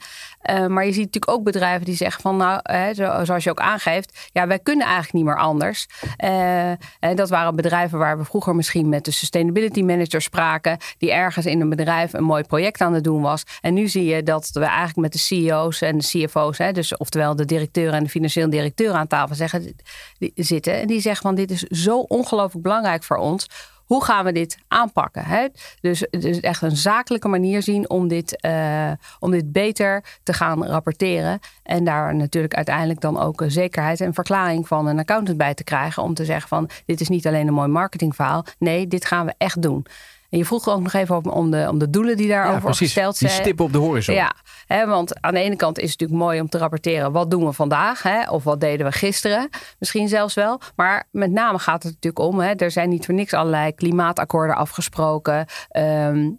Uh, 0.50 0.66
maar 0.66 0.84
je 0.84 0.92
ziet 0.92 1.04
natuurlijk 1.04 1.32
ook 1.32 1.44
bedrijven 1.44 1.84
die 1.84 1.96
zeggen 1.96 2.22
van 2.22 2.36
nou, 2.36 2.60
hè, 2.62 2.94
zo, 2.94 3.24
zoals 3.24 3.44
je 3.44 3.50
ook 3.50 3.60
aangeeft, 3.60 4.28
ja, 4.32 4.46
wij 4.46 4.58
kunnen 4.58 4.84
eigenlijk 4.84 5.14
niet 5.14 5.24
meer 5.24 5.38
anders. 5.38 5.86
Uh, 6.24 6.68
en 7.00 7.16
dat 7.16 7.28
waren 7.28 7.56
bedrijven 7.56 7.98
waar 7.98 8.18
we 8.18 8.24
vroeger 8.24 8.54
misschien 8.54 8.88
met 8.88 9.04
de 9.04 9.10
sustainability 9.10 9.82
manager 9.82 10.22
spraken, 10.22 10.78
die 10.98 11.12
ergens 11.12 11.46
in 11.46 11.60
een 11.60 11.68
bedrijf 11.68 12.12
een 12.12 12.24
mooi 12.24 12.42
project 12.42 12.80
aan 12.80 12.94
het 12.94 13.04
doen 13.04 13.22
was. 13.22 13.42
En 13.60 13.74
nu 13.74 13.88
zie 13.88 14.04
je 14.04 14.22
dat 14.22 14.50
we 14.52 14.64
eigenlijk 14.64 14.96
met 14.96 15.12
de 15.12 15.18
CEO's 15.18 15.80
en 15.80 15.98
de 15.98 16.04
CFO's, 16.04 16.58
hè, 16.58 16.72
dus 16.72 16.96
oftewel 16.96 17.36
de 17.36 17.44
directeur 17.44 17.92
en 17.92 18.02
de 18.02 18.10
financieel 18.10 18.50
directeur 18.50 18.92
aan 18.92 19.06
tafel 19.06 19.34
zeggen, 19.34 19.76
die, 20.18 20.32
zitten. 20.34 20.80
En 20.80 20.86
die 20.86 21.00
zeggen 21.00 21.22
van 21.22 21.34
dit 21.34 21.50
is 21.50 21.62
zo 21.62 21.98
ongelooflijk 21.98 22.62
belangrijk 22.62 23.02
voor 23.02 23.16
ons 23.16 23.48
hoe 23.86 24.04
gaan 24.04 24.24
we 24.24 24.32
dit 24.32 24.58
aanpakken? 24.68 25.24
Hè? 25.24 25.46
Dus, 25.80 26.06
dus 26.10 26.40
echt 26.40 26.62
een 26.62 26.76
zakelijke 26.76 27.28
manier 27.28 27.62
zien 27.62 27.90
om 27.90 28.08
dit, 28.08 28.44
uh, 28.46 28.90
om 29.18 29.30
dit 29.30 29.52
beter 29.52 30.04
te 30.22 30.32
gaan 30.32 30.66
rapporteren. 30.66 31.38
En 31.62 31.84
daar 31.84 32.14
natuurlijk 32.14 32.54
uiteindelijk 32.54 33.00
dan 33.00 33.20
ook 33.20 33.44
zekerheid 33.46 34.00
en 34.00 34.14
verklaring 34.14 34.68
van 34.68 34.86
een 34.86 34.98
accountant 34.98 35.38
bij 35.38 35.54
te 35.54 35.64
krijgen. 35.64 36.02
Om 36.02 36.14
te 36.14 36.24
zeggen 36.24 36.48
van 36.48 36.68
dit 36.86 37.00
is 37.00 37.08
niet 37.08 37.26
alleen 37.26 37.46
een 37.46 37.54
mooi 37.54 37.68
marketingverhaal. 37.68 38.44
Nee, 38.58 38.88
dit 38.88 39.04
gaan 39.04 39.26
we 39.26 39.34
echt 39.38 39.62
doen. 39.62 39.86
En 40.30 40.38
je 40.38 40.44
vroeg 40.44 40.68
ook 40.68 40.82
nog 40.82 40.92
even 40.92 41.32
om 41.32 41.50
de, 41.50 41.66
om 41.70 41.78
de 41.78 41.90
doelen 41.90 42.16
die 42.16 42.28
daarover 42.28 42.68
ja, 42.68 42.74
gesteld 42.74 43.16
zijn. 43.16 43.32
Die 43.32 43.40
stip 43.40 43.60
op 43.60 43.72
de 43.72 43.78
horizon. 43.78 44.14
Ja, 44.14 44.32
hè, 44.66 44.86
want 44.86 45.22
aan 45.22 45.34
de 45.34 45.40
ene 45.40 45.56
kant 45.56 45.78
is 45.78 45.90
het 45.90 46.00
natuurlijk 46.00 46.28
mooi 46.28 46.40
om 46.40 46.48
te 46.48 46.58
rapporteren 46.58 47.12
wat 47.12 47.30
doen 47.30 47.44
we 47.44 47.52
vandaag, 47.52 48.02
hè, 48.02 48.30
of 48.30 48.44
wat 48.44 48.60
deden 48.60 48.86
we 48.86 48.92
gisteren, 48.92 49.48
misschien 49.78 50.08
zelfs 50.08 50.34
wel. 50.34 50.60
Maar 50.76 51.08
met 51.10 51.30
name 51.30 51.58
gaat 51.58 51.82
het 51.82 51.92
natuurlijk 51.92 52.28
om, 52.28 52.40
hè, 52.40 52.52
er 52.54 52.70
zijn 52.70 52.88
niet 52.88 53.04
voor 53.04 53.14
niks 53.14 53.32
allerlei 53.32 53.74
klimaatakkoorden 53.74 54.56
afgesproken. 54.56 55.46
Um, 55.76 56.38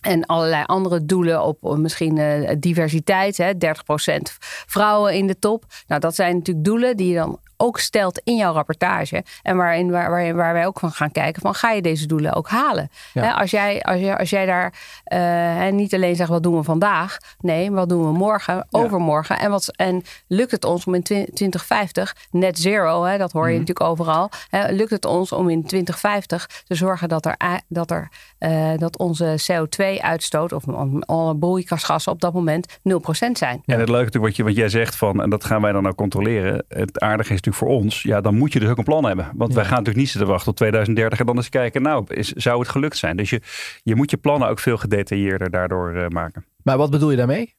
en 0.00 0.26
allerlei 0.26 0.64
andere 0.64 1.04
doelen 1.04 1.42
op 1.42 1.76
misschien 1.78 2.16
uh, 2.16 2.50
diversiteit, 2.58 3.36
hè, 3.36 3.52
30% 3.54 3.58
vrouwen 4.66 5.14
in 5.14 5.26
de 5.26 5.38
top. 5.38 5.64
Nou, 5.86 6.00
dat 6.00 6.14
zijn 6.14 6.36
natuurlijk 6.36 6.66
doelen 6.66 6.96
die 6.96 7.08
je 7.08 7.14
dan 7.14 7.38
ook 7.56 7.78
stelt 7.78 8.20
in 8.24 8.36
jouw 8.36 8.52
rapportage. 8.52 9.24
En 9.42 9.56
waarin, 9.56 9.90
waar, 9.90 10.10
waar, 10.10 10.34
waar 10.34 10.52
wij 10.52 10.66
ook 10.66 10.78
van 10.78 10.90
gaan 10.90 11.12
kijken: 11.12 11.42
van 11.42 11.54
ga 11.54 11.70
je 11.70 11.82
deze 11.82 12.06
doelen 12.06 12.32
ook 12.32 12.48
halen? 12.48 12.90
Ja. 13.12 13.32
Als, 13.32 13.50
jij, 13.50 13.82
als, 13.82 14.00
jij, 14.00 14.16
als 14.16 14.30
jij 14.30 14.46
daar 14.46 14.72
uh, 15.12 15.72
niet 15.72 15.94
alleen 15.94 16.16
zegt 16.16 16.28
wat 16.28 16.42
doen 16.42 16.56
we 16.56 16.62
vandaag, 16.62 17.18
nee, 17.38 17.70
wat 17.70 17.88
doen 17.88 18.04
we 18.04 18.12
morgen, 18.12 18.54
ja. 18.54 18.66
overmorgen. 18.70 19.38
En, 19.38 19.50
wat, 19.50 19.76
en 19.76 20.02
lukt 20.26 20.50
het 20.50 20.64
ons 20.64 20.84
om 20.84 20.94
in 20.94 21.02
2050 21.02 22.16
net 22.30 22.58
zero, 22.58 23.02
hè, 23.04 23.18
dat 23.18 23.32
hoor 23.32 23.46
je 23.46 23.52
mm. 23.52 23.58
natuurlijk 23.58 23.88
overal, 23.88 24.30
lukt 24.70 24.90
het 24.90 25.04
ons 25.04 25.32
om 25.32 25.48
in 25.48 25.64
2050 25.66 26.62
te 26.64 26.74
zorgen 26.74 27.08
dat, 27.08 27.26
er, 27.26 27.36
dat, 27.68 27.90
er, 27.90 28.08
uh, 28.38 28.78
dat 28.78 28.98
onze 28.98 29.38
CO2-uitstoot 29.52 30.52
of 30.52 30.64
alle 31.00 31.36
broeikasgassen 31.36 32.12
op 32.12 32.20
dat 32.20 32.32
moment 32.32 32.78
0% 32.78 32.78
zijn? 33.32 33.62
Ja, 33.64 33.76
het 33.76 33.88
leuke 33.88 34.04
natuurlijk 34.04 34.24
wat, 34.24 34.36
je, 34.36 34.44
wat 34.44 34.56
jij 34.56 34.68
zegt 34.68 34.96
van, 34.96 35.22
en 35.22 35.30
dat 35.30 35.44
gaan 35.44 35.62
wij 35.62 35.72
dan 35.72 35.88
ook 35.88 35.96
controleren. 35.96 36.64
Het 36.68 37.00
aardige 37.00 37.32
is 37.32 37.40
natuurlijk 37.40 37.53
voor 37.54 37.68
ons, 37.68 38.02
ja, 38.02 38.20
dan 38.20 38.34
moet 38.34 38.52
je 38.52 38.60
dus 38.60 38.68
ook 38.68 38.78
een 38.78 38.84
plan 38.84 39.04
hebben. 39.04 39.30
Want 39.34 39.50
ja. 39.50 39.56
wij 39.56 39.64
gaan 39.64 39.78
natuurlijk 39.78 39.98
niet 39.98 40.08
zitten 40.08 40.28
wachten 40.28 40.46
tot 40.46 40.56
2030 40.56 41.18
en 41.18 41.26
dan 41.26 41.36
eens 41.36 41.48
kijken, 41.48 41.82
nou, 41.82 42.04
is, 42.08 42.32
zou 42.32 42.58
het 42.58 42.68
gelukt 42.68 42.96
zijn? 42.96 43.16
Dus 43.16 43.30
je, 43.30 43.40
je 43.82 43.94
moet 43.94 44.10
je 44.10 44.16
plannen 44.16 44.48
ook 44.48 44.58
veel 44.58 44.76
gedetailleerder 44.76 45.50
daardoor 45.50 45.94
uh, 45.94 46.08
maken. 46.08 46.44
Maar 46.62 46.76
wat 46.76 46.90
bedoel 46.90 47.10
je 47.10 47.16
daarmee? 47.16 47.54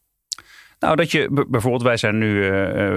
Nou, 0.80 0.96
dat 0.96 1.12
je 1.12 1.46
bijvoorbeeld, 1.48 1.84
wij 1.84 1.98
zijn 1.98 2.18
nu, 2.18 2.44
uh, 2.44 2.50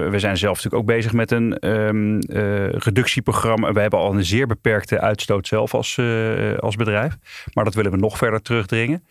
we 0.09 0.19
zijn 0.19 0.37
zelf 0.37 0.55
natuurlijk 0.55 0.81
ook 0.81 0.95
bezig 0.95 1.13
met 1.13 1.31
een 1.31 1.67
um, 1.69 2.15
uh, 2.15 2.69
reductieprogramma. 2.69 3.73
We 3.73 3.79
hebben 3.79 3.99
al 3.99 4.13
een 4.13 4.25
zeer 4.25 4.47
beperkte 4.47 4.99
uitstoot 4.99 5.47
zelf 5.47 5.73
als, 5.73 5.97
uh, 5.97 6.57
als 6.57 6.75
bedrijf. 6.75 7.17
Maar 7.53 7.63
dat 7.63 7.73
willen 7.73 7.91
we 7.91 7.97
nog 7.97 8.17
verder 8.17 8.41
terugdringen. 8.41 9.07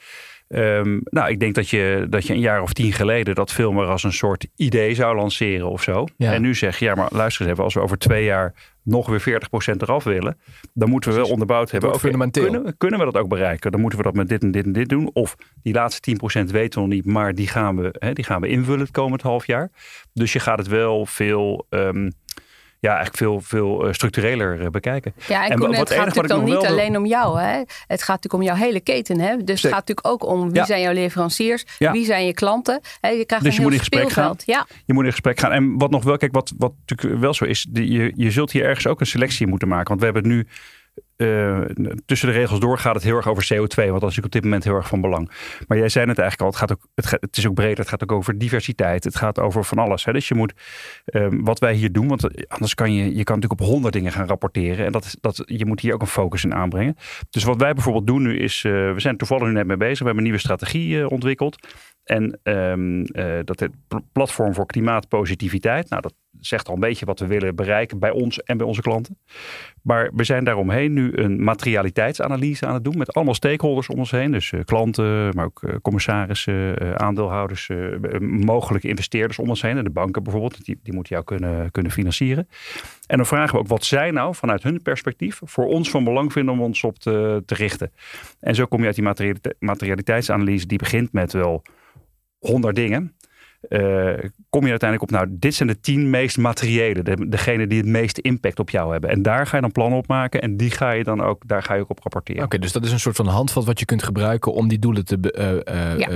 Um, 0.49 1.01
nou, 1.05 1.31
ik 1.31 1.41
denk 1.41 1.55
dat 1.55 1.69
je, 1.69 2.07
dat 2.11 2.27
je 2.27 2.33
een 2.33 2.41
jaar 2.41 2.63
of 2.63 2.73
tien 2.73 2.93
geleden 2.93 3.35
dat 3.35 3.53
veel 3.53 3.73
meer 3.73 3.87
als 3.87 4.05
een 4.05 4.13
soort 4.13 4.47
idee 4.57 4.95
zou 4.95 5.17
lanceren 5.17 5.69
of 5.71 5.83
zo. 5.83 6.07
Ja. 6.17 6.33
En 6.33 6.43
nu 6.43 6.55
zeg 6.55 6.79
je, 6.79 6.85
ja, 6.85 6.95
maar 6.95 7.09
luister 7.13 7.43
eens 7.43 7.51
even, 7.53 7.65
als 7.65 7.75
we 7.75 7.81
over 7.81 7.99
twee 7.99 8.25
jaar 8.25 8.55
nog 8.83 9.07
weer 9.07 9.41
40% 9.75 9.77
eraf 9.79 10.05
willen, 10.05 10.39
dan 10.75 10.89
moeten 10.89 11.11
we 11.11 11.17
wel 11.17 11.29
onderbouwd 11.29 11.71
hebben. 11.71 11.89
Okay, 11.89 12.01
fundamenteel. 12.01 12.51
Kunnen, 12.51 12.77
kunnen 12.77 12.99
we 12.99 13.05
dat 13.05 13.17
ook 13.17 13.29
bereiken? 13.29 13.71
Dan 13.71 13.81
moeten 13.81 13.99
we 13.99 14.05
dat 14.05 14.15
met 14.15 14.29
dit 14.29 14.43
en 14.43 14.51
dit 14.51 14.65
en 14.65 14.73
dit 14.73 14.89
doen. 14.89 15.11
Of 15.13 15.37
die 15.63 15.75
laatste 15.75 16.17
10% 16.45 16.51
weten 16.51 16.83
we 16.83 16.87
nog 16.87 16.97
niet, 16.97 17.05
maar 17.05 17.35
die 17.35 17.49
gaan 17.49 17.77
we, 17.77 17.95
hè, 17.99 18.13
die 18.13 18.25
gaan 18.25 18.41
we 18.41 18.49
invullen 18.49 18.81
het 18.81 18.91
komend 18.91 19.23
half 19.23 19.47
jaar. 19.47 19.71
Dus 20.13 20.33
je 20.33 20.41
gaat 20.41 20.59
het 20.59 20.69
wel 20.69 21.07
veel. 21.07 21.67
Um, 21.71 22.13
ja, 22.81 22.89
eigenlijk 22.89 23.17
veel, 23.17 23.41
veel 23.41 23.87
uh, 23.87 23.93
structureler 23.93 24.61
uh, 24.61 24.69
bekijken. 24.69 25.15
Ja, 25.27 25.45
en, 25.45 25.51
en 25.51 25.59
Koen, 25.59 25.75
het 25.75 25.91
gaat 25.91 26.05
natuurlijk 26.05 26.29
dan 26.29 26.45
niet 26.45 26.67
alleen 26.67 26.97
om 26.97 27.07
jou. 27.07 27.41
Hè? 27.41 27.63
Het 27.87 28.03
gaat 28.03 28.23
natuurlijk 28.23 28.35
om 28.35 28.43
jouw 28.43 28.55
hele 28.55 28.81
keten. 28.81 29.21
Hè? 29.21 29.37
Dus 29.37 29.63
het 29.63 29.73
gaat 29.73 29.89
natuurlijk 29.89 30.07
ook 30.07 30.27
om 30.27 30.47
wie 30.47 30.55
ja. 30.55 30.65
zijn 30.65 30.81
jouw 30.81 30.93
leveranciers, 30.93 31.65
ja. 31.79 31.93
wie 31.93 32.05
zijn 32.05 32.27
je 32.27 32.35
klanten. 32.35 32.81
Hè? 33.01 33.09
Je 33.09 33.25
krijgt 33.25 33.45
dus 33.45 33.57
je 33.57 33.63
moet 33.63 33.73
in 33.73 33.79
gesprek 33.79 34.11
speelveld. 34.11 34.43
gaan. 34.45 34.55
Ja. 34.55 34.67
Je 34.85 34.95
moet 34.95 35.05
in 35.05 35.11
gesprek 35.11 35.41
gaan. 35.41 35.53
En 35.53 35.79
wat 35.79 35.91
nog 35.91 36.05
wel, 36.05 36.17
kijk, 36.17 36.33
wat, 36.33 36.53
wat 36.59 36.73
natuurlijk 36.87 37.21
wel 37.21 37.35
zo 37.35 37.45
is, 37.45 37.67
je, 37.73 38.13
je 38.17 38.31
zult 38.31 38.53
hier 38.53 38.65
ergens 38.65 38.87
ook 38.87 39.01
een 39.01 39.07
selectie 39.07 39.47
moeten 39.47 39.69
maken. 39.69 39.89
Want 39.89 40.01
we 40.01 40.05
hebben 40.05 40.23
het 40.23 40.33
nu 40.33 40.47
uh, 41.19 41.61
tussen 42.07 42.29
de 42.29 42.35
regels 42.35 42.61
door 42.61 42.79
gaat 42.79 42.95
het 42.95 43.03
heel 43.03 43.17
erg 43.17 43.29
over 43.29 43.49
CO2, 43.55 43.89
want 43.89 44.01
dat 44.01 44.11
is 44.11 44.19
op 44.19 44.31
dit 44.31 44.43
moment 44.43 44.65
heel 44.65 44.75
erg 44.75 44.89
van 44.89 45.01
belang. 45.01 45.31
Maar 45.67 45.79
jij 45.79 45.89
zei 45.89 46.07
het 46.07 46.19
eigenlijk 46.19 46.41
al, 46.41 46.47
het, 46.47 46.71
gaat 46.71 46.73
ook, 46.73 47.19
het, 47.21 47.37
is 47.37 47.47
ook 47.47 47.55
breder, 47.55 47.79
het 47.79 47.89
gaat 47.89 48.03
ook 48.03 48.13
over 48.13 48.39
diversiteit, 48.39 49.05
het 49.05 49.17
gaat 49.17 49.39
over 49.39 49.65
van 49.65 49.79
alles. 49.79 50.05
Hè? 50.05 50.13
Dus 50.13 50.29
je 50.29 50.35
moet, 50.35 50.53
um, 51.05 51.45
wat 51.45 51.59
wij 51.59 51.75
hier 51.75 51.93
doen, 51.93 52.09
want 52.09 52.49
anders 52.49 52.75
kan 52.75 52.93
je, 52.93 53.05
je 53.05 53.25
kan 53.25 53.35
natuurlijk 53.35 53.61
op 53.61 53.67
honderd 53.67 53.93
dingen 53.95 54.13
gaan 54.13 54.27
rapporteren 54.27 54.87
en 54.87 54.93
dat, 54.93 55.17
dat, 55.21 55.43
je 55.47 55.67
moet 55.67 55.81
hier 55.81 55.95
ook 55.95 56.01
een 56.01 56.07
focus 56.07 56.45
in 56.45 56.55
aanbrengen. 56.55 56.97
Dus 57.31 57.45
wat 57.45 57.61
wij 57.61 57.73
bijvoorbeeld 57.73 58.07
doen 58.07 58.23
nu 58.23 58.39
is, 58.39 58.65
uh, 58.65 58.73
we 58.93 59.01
zijn 59.01 59.17
toevallig 59.17 59.47
nu 59.47 59.53
net 59.53 59.67
mee 59.67 59.77
bezig, 59.77 59.99
we 59.99 60.05
hebben 60.05 60.25
een 60.25 60.31
nieuwe 60.31 60.45
strategie 60.45 60.97
uh, 60.97 61.11
ontwikkeld. 61.11 61.67
En 62.05 62.41
um, 62.43 63.05
dat 63.45 63.61
het 63.61 63.73
platform 64.13 64.55
voor 64.55 64.67
klimaatpositiviteit, 64.67 65.91
nou 65.91 66.03
dat 66.03 66.15
zegt 66.41 66.69
al 66.69 66.75
een 66.75 66.81
beetje 66.81 67.07
wat 67.07 67.19
we 67.21 67.27
willen 67.27 67.55
bereiken 67.55 67.99
bij 67.99 68.11
ons 68.11 68.43
en 68.43 68.57
bij 68.57 68.67
onze 68.67 68.81
klanten. 68.81 69.19
Maar 69.83 70.11
we 70.15 70.25
zijn 70.25 70.45
daaromheen 70.45 70.93
nu 70.93 71.08
een 71.13 71.45
materialiteitsanalyse 71.45 72.67
aan 72.67 72.75
het 72.75 72.85
doen 72.85 72.99
met 72.99 73.13
allemaal 73.13 73.35
stakeholders 73.35 73.89
om 73.89 73.99
ons 73.99 74.11
heen. 74.11 74.33
Dus 74.33 74.53
uh, 74.53 74.61
klanten, 74.65 75.35
maar 75.35 75.45
ook 75.45 75.63
uh, 75.63 75.75
commissarissen, 75.83 76.83
uh, 76.83 76.95
aandeelhouders, 76.95 77.71
mogelijke 78.21 78.89
investeerders 78.89 79.39
om 79.39 79.49
ons 79.49 79.63
heen. 79.63 79.77
En 79.77 79.85
de 79.85 79.91
banken 79.91 80.23
bijvoorbeeld, 80.23 80.65
die, 80.65 80.81
die 80.83 80.95
moeten 80.95 81.13
jou 81.13 81.25
kunnen, 81.25 81.71
kunnen 81.71 81.93
financieren. 81.93 82.49
En 83.07 83.17
dan 83.17 83.27
vragen 83.27 83.55
we 83.55 83.61
ook 83.61 83.69
wat 83.69 83.85
zij 83.85 84.11
nou 84.11 84.35
vanuit 84.35 84.63
hun 84.63 84.83
perspectief 84.83 85.41
voor 85.45 85.67
ons 85.67 85.91
van 85.91 86.05
belang 86.05 86.33
vinden 86.33 86.55
om 86.55 86.61
ons 86.61 86.85
op 86.85 86.99
te, 86.99 87.43
te 87.47 87.55
richten. 87.55 87.93
En 88.41 88.55
zo 88.55 88.67
kom 88.67 88.81
je 88.81 88.87
uit 88.87 88.95
die 88.95 89.35
materialiteitsanalyse 89.59 90.67
die 90.67 90.79
begint 90.79 91.13
met 91.13 91.33
wel 91.33 91.63
honderd 92.39 92.77
dingen. 92.77 93.17
Uh, 93.69 94.13
kom 94.51 94.65
je 94.65 94.71
uiteindelijk 94.71 95.03
op, 95.03 95.11
nou, 95.11 95.27
dit 95.31 95.55
zijn 95.55 95.69
de 95.69 95.81
tien 95.81 96.11
meest 96.11 96.39
materiële, 96.39 97.03
de, 97.03 97.29
degene 97.29 97.67
die 97.67 97.79
het 97.79 97.87
meeste 97.87 98.21
impact 98.21 98.59
op 98.59 98.71
jou 98.71 98.93
hebben. 98.93 99.11
En 99.11 99.23
daar 99.23 99.47
ga 99.47 99.57
je 99.57 99.63
dan 99.63 99.73
plannen 99.73 99.99
op 99.99 100.07
maken 100.07 100.43
en 100.43 100.57
die 100.57 100.71
ga 100.71 100.91
je 100.91 101.05
dan 101.05 101.23
ook, 101.23 101.43
daar 101.47 101.63
ga 101.63 101.75
je 101.75 101.81
ook 101.81 101.91
op 101.91 101.99
rapporteren. 102.03 102.43
Oké, 102.43 102.59
dus 102.59 102.73
dat 102.73 102.85
is 102.85 102.93
een 102.93 103.01
soort 103.01 103.17
van 103.17 103.27
handvat 103.27 103.65
wat 103.65 103.79
je 103.79 103.85
kunt 103.85 104.03
gebruiken 104.03 104.53
om 104.53 104.69
die 104.69 104.79
doelen 104.79 105.05
te 105.05 105.19
be, 105.19 105.63
uh, 105.69 105.99
ja. 105.99 106.09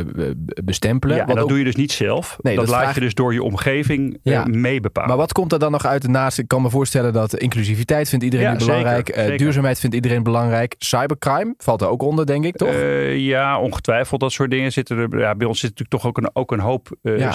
bestempelen. 0.64 1.16
Ja, 1.16 1.26
en 1.26 1.34
dat 1.34 1.48
doe 1.48 1.58
je 1.58 1.64
dus 1.64 1.76
niet 1.76 1.92
zelf. 1.92 2.36
Nee, 2.40 2.56
dat, 2.56 2.68
laat 2.68 2.94
je 2.94 3.00
dus 3.00 3.14
door 3.14 3.32
je 3.32 3.42
omgeving 3.42 4.18
ja. 4.22 4.44
mee 4.44 4.80
bepalen. 4.80 5.08
Maar 5.08 5.18
wat 5.18 5.32
komt 5.32 5.52
er 5.52 5.58
dan 5.58 5.72
nog 5.72 5.86
uit 5.86 6.08
naast? 6.08 6.38
Ik 6.38 6.48
kan 6.48 6.62
me 6.62 6.70
voorstellen 6.70 7.12
dat 7.12 7.34
inclusiviteit 7.34 8.08
vindt 8.08 8.24
iedereen 8.24 8.52
ja, 8.52 8.56
belangrijk. 8.56 9.06
Zeker, 9.06 9.22
zeker. 9.22 9.38
duurzaamheid 9.38 9.80
vindt 9.80 9.94
iedereen 9.94 10.22
belangrijk. 10.22 10.74
Cybercrime 10.78 11.54
valt 11.58 11.80
er 11.80 11.88
ook 11.88 12.02
onder, 12.02 12.26
denk 12.26 12.44
ik, 12.44 12.56
toch? 12.56 12.74
ja, 13.14 13.60
ongetwijfeld. 13.60 14.20
Dat 14.20 14.32
soort 14.32 14.50
dingen 14.50 14.72
zitten 14.72 14.98
er. 14.98 15.18
Ja, 15.18 15.34
bij 15.34 15.46
ons 15.46 15.60
zit 15.60 15.70
natuurlijk 15.70 16.02
toch 16.02 16.06
ook 16.06 16.18
een, 16.18 16.30
ook 16.32 16.52
een 16.52 16.60
hoop 16.60 16.88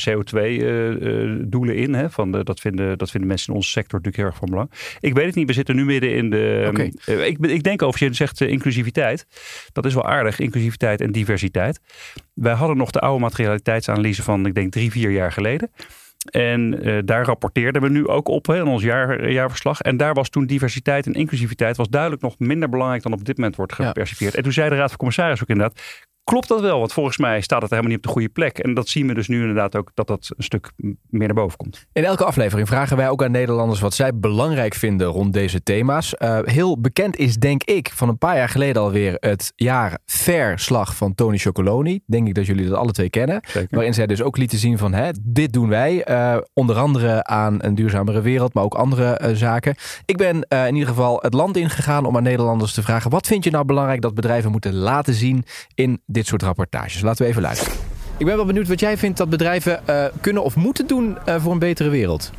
CO2-doelen 0.09 1.75
in. 1.75 1.93
Hè, 1.93 2.09
van 2.09 2.31
de, 2.31 2.43
dat, 2.43 2.59
vinden, 2.59 2.97
dat 2.97 3.11
vinden 3.11 3.29
mensen 3.29 3.49
in 3.49 3.55
onze 3.55 3.69
sector 3.69 3.99
natuurlijk 3.99 4.17
heel 4.17 4.25
erg 4.25 4.37
van 4.37 4.49
belang. 4.49 4.71
Ik 4.99 5.13
weet 5.13 5.25
het 5.25 5.35
niet, 5.35 5.47
we 5.47 5.53
zitten 5.53 5.75
nu 5.75 5.85
midden 5.85 6.15
in 6.15 6.29
de... 6.29 6.65
Okay. 6.69 6.93
Uh, 7.05 7.25
ik, 7.25 7.37
ik 7.37 7.63
denk 7.63 7.81
over, 7.81 8.03
je 8.03 8.13
zegt 8.13 8.41
uh, 8.41 8.49
inclusiviteit. 8.49 9.25
Dat 9.73 9.85
is 9.85 9.93
wel 9.93 10.05
aardig, 10.05 10.39
inclusiviteit 10.39 11.01
en 11.01 11.11
diversiteit. 11.11 11.79
Wij 12.33 12.53
hadden 12.53 12.77
nog 12.77 12.91
de 12.91 12.99
oude 12.99 13.21
materialiteitsanalyse 13.21 14.23
van, 14.23 14.45
ik 14.45 14.53
denk, 14.53 14.71
drie, 14.71 14.91
vier 14.91 15.11
jaar 15.11 15.31
geleden. 15.31 15.71
En 16.31 16.87
uh, 16.87 16.97
daar 17.05 17.25
rapporteerden 17.25 17.81
we 17.81 17.89
nu 17.89 18.07
ook 18.07 18.27
op 18.27 18.45
hè, 18.47 18.55
in 18.55 18.67
ons 18.67 18.83
jaar, 18.83 19.31
jaarverslag. 19.31 19.81
En 19.81 19.97
daar 19.97 20.13
was 20.13 20.29
toen 20.29 20.45
diversiteit 20.45 21.05
en 21.05 21.13
inclusiviteit 21.13 21.77
was 21.77 21.89
duidelijk 21.89 22.21
nog 22.21 22.39
minder 22.39 22.69
belangrijk 22.69 23.03
dan 23.03 23.13
op 23.13 23.25
dit 23.25 23.37
moment 23.37 23.55
wordt 23.55 23.73
gepercipieerd. 23.73 24.31
Ja. 24.31 24.37
En 24.37 24.43
toen 24.43 24.53
zei 24.53 24.69
de 24.69 24.75
Raad 24.75 24.89
van 24.89 24.97
Commissaris 24.97 25.41
ook 25.41 25.49
inderdaad, 25.49 25.81
klopt 26.29 26.47
dat 26.47 26.61
wel? 26.61 26.79
Want 26.79 26.93
volgens 26.93 27.17
mij 27.17 27.41
staat 27.41 27.61
het 27.61 27.69
helemaal 27.69 27.91
niet 27.91 27.99
op 27.99 28.05
de 28.05 28.11
goede 28.11 28.29
plek. 28.29 28.57
En 28.57 28.73
dat 28.73 28.87
zien 28.87 29.07
we 29.07 29.13
dus 29.13 29.27
nu 29.27 29.39
inderdaad 29.39 29.75
ook 29.75 29.91
dat 29.93 30.07
dat 30.07 30.29
een 30.37 30.43
stuk 30.43 30.71
meer 31.09 31.27
naar 31.27 31.33
boven 31.33 31.57
komt. 31.57 31.85
In 31.93 32.03
elke 32.03 32.25
aflevering 32.25 32.67
vragen 32.67 32.97
wij 32.97 33.09
ook 33.09 33.23
aan 33.23 33.31
Nederlanders 33.31 33.79
wat 33.79 33.93
zij 33.93 34.15
belangrijk 34.15 34.73
vinden 34.73 35.07
rond 35.07 35.33
deze 35.33 35.63
thema's. 35.63 36.13
Uh, 36.19 36.39
heel 36.43 36.79
bekend 36.79 37.17
is, 37.17 37.35
denk 37.35 37.63
ik, 37.63 37.91
van 37.93 38.09
een 38.09 38.17
paar 38.17 38.35
jaar 38.35 38.49
geleden 38.49 38.81
alweer 38.81 39.17
het 39.19 39.53
jaar 39.55 39.97
Verslag 40.05 40.95
van 40.95 41.15
Tony 41.15 41.37
Chocoloni. 41.37 41.99
Denk 42.05 42.27
ik 42.27 42.33
dat 42.33 42.45
jullie 42.45 42.67
dat 42.67 42.77
alle 42.77 42.91
twee 42.91 43.09
kennen. 43.09 43.39
Zeker. 43.47 43.75
Waarin 43.75 43.93
zij 43.93 44.07
dus 44.07 44.21
ook 44.21 44.37
lieten 44.37 44.57
zien 44.57 44.77
van 44.77 44.93
hè, 44.93 45.11
dit 45.21 45.53
doen 45.53 45.69
wij. 45.69 46.09
Uh, 46.09 46.37
onder 46.53 46.75
andere 46.75 47.23
aan 47.23 47.57
een 47.63 47.75
duurzamere 47.75 48.21
wereld, 48.21 48.53
maar 48.53 48.63
ook 48.63 48.75
andere 48.75 49.21
uh, 49.21 49.35
zaken. 49.35 49.75
Ik 50.05 50.17
ben 50.17 50.41
in 50.41 50.73
ieder 50.73 50.89
geval 50.89 51.19
het 51.21 51.33
land 51.33 51.57
ingegaan 51.57 52.05
om 52.05 52.15
aan 52.17 52.23
Nederlanders 52.23 52.73
te 52.73 52.81
vragen: 52.83 53.11
wat 53.11 53.27
vind 53.27 53.43
je 53.43 53.51
nou 53.51 53.65
belangrijk 53.65 54.01
dat 54.01 54.13
bedrijven 54.13 54.51
moeten 54.51 54.73
laten 54.73 55.13
zien 55.13 55.43
in 55.75 56.01
dit 56.17 56.27
soort 56.27 56.43
rapportages. 56.43 57.01
Laten 57.01 57.23
we 57.23 57.29
even 57.29 57.41
luisteren. 57.41 57.73
Ik 58.17 58.25
ben 58.25 58.35
wel 58.35 58.45
benieuwd 58.45 58.67
wat 58.67 58.79
jij 58.79 58.97
vindt 58.97 59.17
dat 59.17 59.29
bedrijven 59.29 59.81
uh, 59.89 60.05
kunnen 60.21 60.43
of 60.43 60.55
moeten 60.55 60.87
doen 60.87 61.17
uh, 61.25 61.35
voor 61.41 61.51
een 61.51 61.59
betere 61.59 61.89
wereld. 61.89 62.31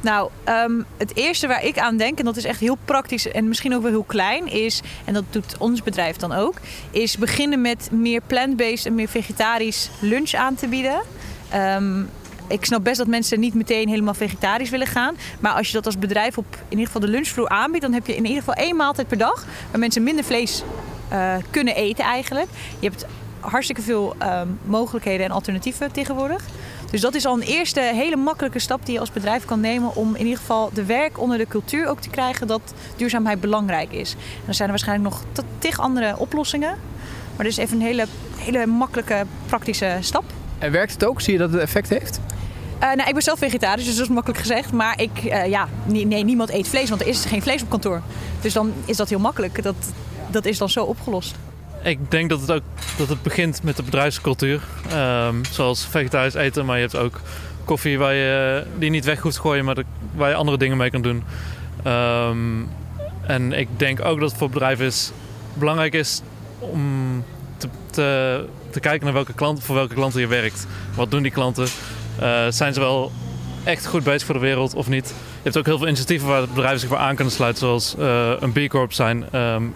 Nou, 0.00 0.30
um, 0.48 0.84
het 0.96 1.16
eerste 1.16 1.46
waar 1.46 1.64
ik 1.64 1.78
aan 1.78 1.96
denk, 1.96 2.18
en 2.18 2.24
dat 2.24 2.36
is 2.36 2.44
echt 2.44 2.60
heel 2.60 2.78
praktisch 2.84 3.30
en 3.30 3.48
misschien 3.48 3.74
ook 3.74 3.82
wel 3.82 3.90
heel 3.90 4.02
klein, 4.02 4.46
is, 4.46 4.80
en 5.04 5.14
dat 5.14 5.24
doet 5.30 5.56
ons 5.58 5.82
bedrijf 5.82 6.16
dan 6.16 6.32
ook, 6.32 6.54
is 6.90 7.16
beginnen 7.16 7.60
met 7.60 7.88
meer 7.92 8.20
plant-based 8.26 8.86
en 8.86 8.94
meer 8.94 9.08
vegetarisch 9.08 9.90
lunch 10.00 10.34
aan 10.34 10.54
te 10.54 10.68
bieden. 10.68 11.00
Um, 11.54 12.08
ik 12.48 12.64
snap 12.64 12.84
best 12.84 12.98
dat 12.98 13.06
mensen 13.06 13.40
niet 13.40 13.54
meteen 13.54 13.88
helemaal 13.88 14.14
vegetarisch 14.14 14.70
willen 14.70 14.86
gaan. 14.86 15.16
Maar 15.40 15.52
als 15.52 15.66
je 15.66 15.72
dat 15.72 15.86
als 15.86 15.98
bedrijf 15.98 16.38
op 16.38 16.46
in 16.54 16.78
ieder 16.78 16.86
geval 16.86 17.00
de 17.00 17.08
lunchvloer 17.08 17.48
aanbiedt, 17.48 17.82
dan 17.82 17.92
heb 17.92 18.06
je 18.06 18.16
in 18.16 18.24
ieder 18.24 18.38
geval 18.38 18.54
één 18.54 18.76
maaltijd 18.76 19.08
per 19.08 19.18
dag 19.18 19.46
waar 19.70 19.80
mensen 19.80 20.02
minder 20.02 20.24
vlees 20.24 20.62
uh, 21.12 21.34
kunnen 21.50 21.74
eten 21.74 22.04
eigenlijk. 22.04 22.48
Je 22.78 22.88
hebt 22.88 23.06
hartstikke 23.40 23.82
veel 23.82 24.14
um, 24.22 24.58
mogelijkheden 24.64 25.26
en 25.26 25.32
alternatieven 25.32 25.92
tegenwoordig. 25.92 26.44
Dus 26.90 27.00
dat 27.00 27.14
is 27.14 27.26
al 27.26 27.34
een 27.34 27.46
eerste 27.46 27.80
hele 27.80 28.16
makkelijke 28.16 28.58
stap 28.58 28.84
die 28.84 28.94
je 28.94 29.00
als 29.00 29.12
bedrijf 29.12 29.44
kan 29.44 29.60
nemen 29.60 29.94
om 29.94 30.14
in 30.14 30.24
ieder 30.24 30.38
geval 30.38 30.70
de 30.74 30.84
werk 30.84 31.20
onder 31.20 31.38
de 31.38 31.46
cultuur 31.46 31.86
ook 31.86 32.00
te 32.00 32.08
krijgen 32.08 32.46
dat 32.46 32.74
duurzaamheid 32.96 33.40
belangrijk 33.40 33.92
is. 33.92 34.12
En 34.12 34.44
dan 34.44 34.54
zijn 34.54 34.68
er 34.68 34.74
waarschijnlijk 34.74 35.14
nog 35.14 35.24
tig 35.58 35.78
andere 35.80 36.18
oplossingen. 36.18 36.76
Maar 37.36 37.44
dit 37.46 37.58
is 37.58 37.64
even 37.64 37.76
een 37.76 37.86
hele, 37.86 38.06
hele 38.36 38.66
makkelijke, 38.66 39.26
praktische 39.46 39.96
stap. 40.00 40.24
En 40.58 40.72
werkt 40.72 40.92
het 40.92 41.04
ook? 41.04 41.20
Zie 41.20 41.32
je 41.32 41.38
dat 41.38 41.52
het 41.52 41.60
effect 41.60 41.88
heeft? 41.88 42.20
Uh, 42.82 42.94
nou, 42.94 43.08
ik 43.08 43.12
ben 43.12 43.22
zelf 43.22 43.38
vegetarisch, 43.38 43.84
dus 43.84 43.94
dat 43.94 44.04
is 44.04 44.10
makkelijk 44.10 44.40
gezegd. 44.40 44.72
Maar 44.72 45.00
ik, 45.00 45.24
uh, 45.24 45.46
ja, 45.46 45.68
nee, 45.84 46.24
niemand 46.24 46.50
eet 46.50 46.68
vlees, 46.68 46.88
want 46.88 47.00
er 47.00 47.06
is 47.06 47.24
geen 47.24 47.42
vlees 47.42 47.62
op 47.62 47.70
kantoor. 47.70 48.02
Dus 48.40 48.52
dan 48.52 48.72
is 48.84 48.96
dat 48.96 49.08
heel 49.08 49.18
makkelijk. 49.18 49.62
Dat, 49.62 49.74
dat 50.30 50.44
is 50.44 50.58
dan 50.58 50.68
zo 50.68 50.84
opgelost. 50.84 51.34
Ik 51.88 52.10
denk 52.10 52.28
dat 52.28 52.40
het 52.40 52.52
ook 52.52 52.62
dat 52.96 53.08
het 53.08 53.22
begint 53.22 53.62
met 53.62 53.76
de 53.76 53.82
bedrijfscultuur. 53.82 54.60
Um, 54.92 55.44
zoals 55.44 55.86
vegetarisch 55.86 56.34
eten, 56.34 56.66
maar 56.66 56.76
je 56.76 56.82
hebt 56.82 56.96
ook 56.96 57.20
koffie 57.64 57.98
waar 57.98 58.14
je, 58.14 58.64
die 58.78 58.90
niet 58.90 59.04
weg 59.04 59.20
hoeft 59.20 59.38
gooien, 59.38 59.64
maar 59.64 59.76
waar 60.14 60.28
je 60.28 60.34
andere 60.34 60.58
dingen 60.58 60.76
mee 60.76 60.90
kan 60.90 61.02
doen. 61.02 61.22
Um, 61.86 62.68
en 63.26 63.52
ik 63.52 63.68
denk 63.76 64.04
ook 64.04 64.20
dat 64.20 64.30
het 64.30 64.38
voor 64.38 64.50
bedrijven 64.50 64.86
is, 64.86 65.12
belangrijk 65.54 65.94
is 65.94 66.22
om 66.58 67.24
te, 67.56 67.68
te, 67.90 68.44
te, 68.70 68.80
kijken 68.80 69.04
naar 69.04 69.14
welke 69.14 69.32
klanten, 69.32 69.64
voor 69.64 69.74
welke 69.74 69.94
klanten 69.94 70.20
je 70.20 70.26
werkt. 70.26 70.66
Wat 70.94 71.10
doen 71.10 71.22
die 71.22 71.32
klanten? 71.32 71.66
Uh, 72.22 72.46
zijn 72.48 72.74
ze 72.74 72.80
wel 72.80 73.12
echt 73.64 73.86
goed 73.86 74.04
bezig 74.04 74.24
voor 74.24 74.34
de 74.34 74.40
wereld 74.40 74.74
of 74.74 74.88
niet? 74.88 75.08
Je 75.08 75.14
hebt 75.42 75.56
ook 75.56 75.66
heel 75.66 75.78
veel 75.78 75.86
initiatieven 75.86 76.28
waar 76.28 76.48
bedrijven 76.48 76.80
zich 76.80 76.88
voor 76.88 76.98
aan 76.98 77.14
kunnen 77.14 77.34
sluiten, 77.34 77.66
zoals 77.66 77.94
uh, 77.98 78.30
een 78.38 78.52
B 78.52 78.68
Corp 78.68 78.92
zijn. 78.92 79.36
Um, 79.36 79.74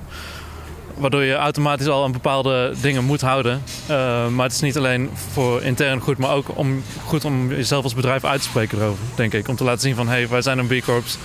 waardoor 1.02 1.22
je 1.22 1.34
automatisch 1.34 1.86
al 1.86 2.04
aan 2.04 2.12
bepaalde 2.12 2.72
dingen 2.80 3.04
moet 3.04 3.20
houden. 3.20 3.62
Uh, 3.90 4.26
maar 4.28 4.44
het 4.44 4.54
is 4.54 4.60
niet 4.60 4.76
alleen 4.76 5.10
voor 5.32 5.62
intern 5.62 6.00
goed, 6.00 6.18
maar 6.18 6.30
ook 6.30 6.46
om, 6.58 6.82
goed 7.04 7.24
om 7.24 7.48
jezelf 7.48 7.84
als 7.84 7.94
bedrijf 7.94 8.24
uit 8.24 8.42
te 8.42 8.48
spreken 8.48 8.78
erover, 8.78 9.04
denk 9.14 9.32
ik. 9.32 9.48
Om 9.48 9.56
te 9.56 9.64
laten 9.64 9.80
zien 9.80 9.94
van, 9.94 10.08
hé, 10.08 10.12
hey, 10.12 10.28
wij 10.28 10.42
zijn 10.42 10.58
een 10.58 10.66
B-corps. 10.66 11.16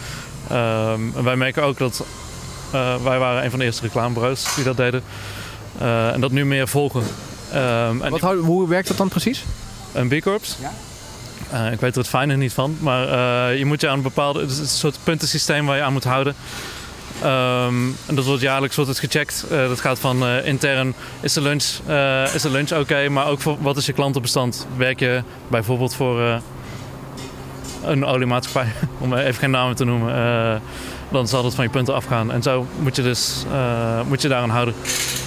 Um, 0.51 1.13
en 1.15 1.24
wij 1.24 1.36
merken 1.36 1.63
ook 1.63 1.77
dat, 1.77 2.05
uh, 2.74 2.96
wij 3.03 3.19
waren 3.19 3.43
een 3.43 3.50
van 3.50 3.60
de 3.60 3.65
eerste 3.65 3.81
reclamebureaus 3.81 4.55
die 4.55 4.63
dat 4.63 4.77
deden. 4.77 5.03
Uh, 5.81 6.13
en 6.13 6.22
dat 6.22 6.31
nu 6.31 6.46
meer 6.46 6.67
volgen. 6.67 7.03
Um, 7.53 8.01
en 8.01 8.10
Wat, 8.10 8.22
hoe 8.22 8.67
werkt 8.67 8.88
dat 8.88 8.98
dan 8.98 9.07
precies? 9.07 9.43
Een 9.93 10.07
B-corps? 10.07 10.55
Ja. 10.62 10.72
Uh, 11.53 11.72
ik 11.72 11.79
weet 11.79 11.91
er 11.91 12.00
het 12.00 12.07
fijne 12.07 12.36
niet 12.36 12.53
van, 12.53 12.77
maar 12.79 13.07
uh, 13.07 13.57
je 13.57 13.65
moet 13.65 13.81
je 13.81 13.88
aan 13.89 13.98
een 13.98 14.01
bepaalde 14.01 14.39
het 14.39 14.51
is 14.51 14.60
een 14.60 14.67
soort 14.67 14.98
puntensysteem 15.03 15.65
waar 15.65 15.75
je 15.75 15.84
aan 15.84 15.93
moet 15.93 16.03
houden. 16.03 16.36
Um, 17.24 17.95
en 18.05 18.15
dat 18.15 18.25
wordt 18.25 18.41
jaarlijks 18.41 18.75
wordt 18.75 18.89
het 18.89 19.00
gecheckt. 19.00 19.45
Uh, 19.51 19.67
dat 19.67 19.79
gaat 19.79 20.00
van 20.00 20.24
uh, 20.24 20.45
intern, 20.45 20.93
is 21.19 21.33
de 21.33 21.41
lunch, 21.41 21.65
uh, 21.88 22.36
is 22.36 22.41
de 22.41 22.50
lunch 22.50 22.71
oké? 22.71 23.09
Maar 23.09 23.27
ook 23.27 23.41
voor 23.41 23.57
wat 23.59 23.77
is 23.77 23.86
je 23.86 23.93
klantenbestand? 23.93 24.67
Werk 24.77 25.00
je 25.00 25.24
bijvoorbeeld 25.47 25.95
voor 25.95 26.41
een 27.83 28.05
oliemaatschappij, 28.05 28.71
om 29.00 29.13
even 29.13 29.39
geen 29.39 29.51
namen 29.51 29.75
te 29.75 29.86
noemen. 29.86 30.62
dan 31.12 31.27
zal 31.27 31.45
het 31.45 31.55
van 31.55 31.63
je 31.63 31.69
punten 31.69 31.93
afgaan. 31.93 32.31
En 32.31 32.43
zo 32.43 32.67
moet 32.79 32.95
je 32.95 33.01
dus 33.01 33.45
moet 34.07 34.21
je 34.21 34.27
daaraan 34.27 34.50
houden. 34.50 34.74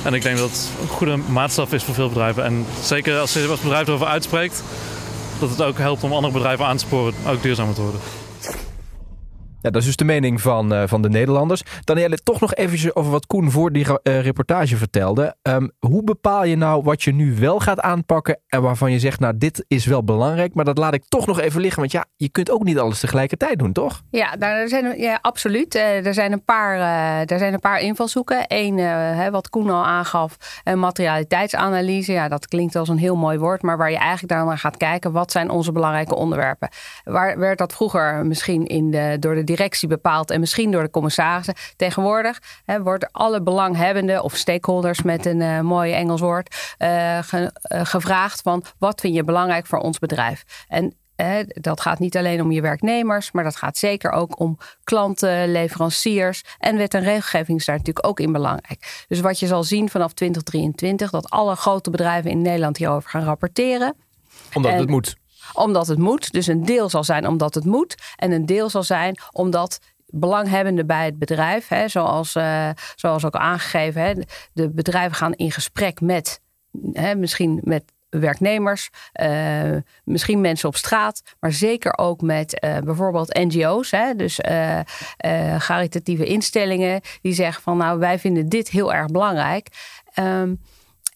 En 0.04 0.14
ik 0.14 0.22
denk 0.22 0.38
dat 0.38 0.50
het 0.50 0.68
een 0.82 0.88
goede 0.88 1.16
maatstaf 1.16 1.72
is 1.72 1.82
voor 1.84 1.94
veel 1.94 2.08
bedrijven. 2.08 2.44
En 2.44 2.66
zeker 2.82 3.18
als 3.18 3.32
je 3.32 3.46
als 3.46 3.60
bedrijf 3.60 3.86
erover 3.86 4.06
uitspreekt, 4.06 4.62
dat 5.38 5.50
het 5.50 5.62
ook 5.62 5.78
helpt 5.78 6.02
om 6.02 6.12
andere 6.12 6.32
bedrijven 6.32 6.66
aan 6.66 6.76
te 6.76 6.84
sporen 6.84 7.14
ook 7.26 7.42
duurzamer 7.42 7.74
te 7.74 7.82
worden. 7.82 8.00
Ja, 9.62 9.70
dat 9.70 9.80
is 9.80 9.86
dus 9.86 9.96
de 9.96 10.04
mening 10.04 10.40
van, 10.40 10.72
uh, 10.72 10.82
van 10.86 11.02
de 11.02 11.08
Nederlanders. 11.08 11.62
Danielle, 11.84 12.16
toch 12.16 12.40
nog 12.40 12.54
eventjes 12.54 12.94
over 12.94 13.10
wat 13.10 13.26
Koen 13.26 13.50
voor 13.50 13.72
die 13.72 13.86
uh, 13.86 14.20
reportage 14.20 14.76
vertelde. 14.76 15.36
Um, 15.42 15.70
hoe 15.78 16.04
bepaal 16.04 16.44
je 16.44 16.56
nou 16.56 16.82
wat 16.82 17.02
je 17.02 17.12
nu 17.12 17.34
wel 17.36 17.60
gaat 17.60 17.80
aanpakken 17.80 18.40
en 18.46 18.62
waarvan 18.62 18.92
je 18.92 18.98
zegt, 18.98 19.20
nou 19.20 19.36
dit 19.36 19.64
is 19.68 19.86
wel 19.86 20.04
belangrijk, 20.04 20.54
maar 20.54 20.64
dat 20.64 20.78
laat 20.78 20.94
ik 20.94 21.04
toch 21.08 21.26
nog 21.26 21.40
even 21.40 21.60
liggen. 21.60 21.80
Want 21.80 21.92
ja, 21.92 22.04
je 22.16 22.28
kunt 22.28 22.50
ook 22.50 22.64
niet 22.64 22.78
alles 22.78 23.00
tegelijkertijd 23.00 23.58
doen, 23.58 23.72
toch? 23.72 24.02
Ja, 24.10 24.36
daar 24.36 24.68
zijn, 24.68 24.98
ja 24.98 25.18
absoluut. 25.22 25.74
Uh, 25.74 26.06
er, 26.06 26.14
zijn 26.14 26.32
een 26.32 26.44
paar, 26.44 26.78
er 27.26 27.38
zijn 27.38 27.52
een 27.52 27.60
paar 27.60 27.80
invalshoeken. 27.80 28.44
Eén, 28.48 29.30
wat 29.30 29.48
Koen 29.48 29.70
al 29.70 29.84
aangaf, 29.84 30.36
een 30.64 30.78
materialiteitsanalyse. 30.78 32.12
Ja, 32.12 32.28
dat 32.28 32.48
klinkt 32.48 32.76
als 32.76 32.88
een 32.88 32.98
heel 32.98 33.16
mooi 33.16 33.38
woord, 33.38 33.62
maar 33.62 33.76
waar 33.76 33.90
je 33.90 33.98
eigenlijk 33.98 34.44
naar 34.44 34.58
gaat 34.58 34.76
kijken, 34.76 35.12
wat 35.12 35.32
zijn 35.32 35.50
onze 35.50 35.72
belangrijke 35.72 36.14
onderwerpen? 36.14 36.68
Waar 37.04 37.38
werd 37.38 37.58
dat 37.58 37.72
vroeger 37.72 38.26
misschien 38.26 38.66
in 38.66 38.90
de, 38.90 39.16
door 39.20 39.34
de 39.34 39.44
directie 39.50 39.88
bepaald 39.88 40.30
en 40.30 40.40
misschien 40.40 40.70
door 40.70 40.82
de 40.82 40.90
commissarissen. 40.90 41.54
Tegenwoordig 41.76 42.38
hè, 42.64 42.82
wordt 42.82 43.12
alle 43.12 43.42
belanghebbenden 43.42 44.22
of 44.22 44.36
stakeholders 44.36 45.02
met 45.02 45.26
een 45.26 45.40
uh, 45.40 45.60
mooi 45.60 45.92
Engels 45.92 46.20
woord 46.20 46.74
uh, 46.78 47.18
ge, 47.22 47.52
uh, 47.72 47.80
gevraagd 47.84 48.40
van 48.40 48.64
wat 48.78 49.00
vind 49.00 49.14
je 49.14 49.24
belangrijk 49.24 49.66
voor 49.66 49.78
ons 49.78 49.98
bedrijf? 49.98 50.44
En 50.68 50.94
dat 51.46 51.80
gaat 51.80 51.98
niet 51.98 52.16
alleen 52.16 52.42
om 52.42 52.52
je 52.52 52.60
werknemers, 52.60 53.32
maar 53.32 53.44
dat 53.44 53.56
gaat 53.56 53.76
zeker 53.76 54.10
ook 54.10 54.40
om 54.40 54.58
klanten, 54.84 55.52
leveranciers. 55.52 56.42
En 56.58 56.76
wet 56.76 56.94
en 56.94 57.02
regelgeving 57.02 57.58
is 57.58 57.64
daar 57.64 57.76
natuurlijk 57.76 58.06
ook 58.06 58.20
in 58.20 58.32
belangrijk. 58.32 59.04
Dus 59.08 59.20
wat 59.20 59.38
je 59.38 59.46
zal 59.46 59.64
zien 59.64 59.88
vanaf 59.88 60.12
2023, 60.12 61.10
dat 61.10 61.30
alle 61.30 61.56
grote 61.56 61.90
bedrijven 61.90 62.30
in 62.30 62.42
Nederland 62.42 62.76
hierover 62.76 63.10
gaan 63.10 63.24
rapporteren. 63.24 63.94
Omdat 64.54 64.72
het 64.72 64.88
moet 64.88 65.16
omdat 65.60 65.86
het 65.86 65.98
moet. 65.98 66.32
Dus 66.32 66.46
een 66.46 66.64
deel 66.64 66.88
zal 66.88 67.04
zijn 67.04 67.26
omdat 67.26 67.54
het 67.54 67.64
moet. 67.64 67.94
En 68.16 68.32
een 68.32 68.46
deel 68.46 68.70
zal 68.70 68.82
zijn 68.82 69.18
omdat 69.32 69.78
belanghebbenden 70.06 70.86
bij 70.86 71.04
het 71.04 71.18
bedrijf, 71.18 71.68
hè, 71.68 71.88
zoals, 71.88 72.34
uh, 72.34 72.70
zoals 72.94 73.24
ook 73.24 73.34
aangegeven, 73.34 74.02
hè, 74.02 74.12
de 74.52 74.70
bedrijven 74.70 75.16
gaan 75.16 75.34
in 75.34 75.52
gesprek 75.52 76.00
met 76.00 76.40
hè, 76.92 77.14
misschien 77.14 77.60
met 77.64 77.84
werknemers, 78.10 78.90
uh, 79.20 79.76
misschien 80.04 80.40
mensen 80.40 80.68
op 80.68 80.76
straat, 80.76 81.22
maar 81.40 81.52
zeker 81.52 81.98
ook 81.98 82.20
met 82.20 82.64
uh, 82.64 82.78
bijvoorbeeld 82.78 83.34
NGO's, 83.34 83.90
hè, 83.90 84.14
dus 84.14 84.40
uh, 84.50 84.80
caritatieve 85.58 86.24
instellingen, 86.24 87.00
die 87.20 87.32
zeggen 87.32 87.62
van 87.62 87.76
nou 87.76 87.98
wij 87.98 88.18
vinden 88.18 88.48
dit 88.48 88.70
heel 88.70 88.92
erg 88.92 89.06
belangrijk. 89.06 89.68
Um, 90.18 90.60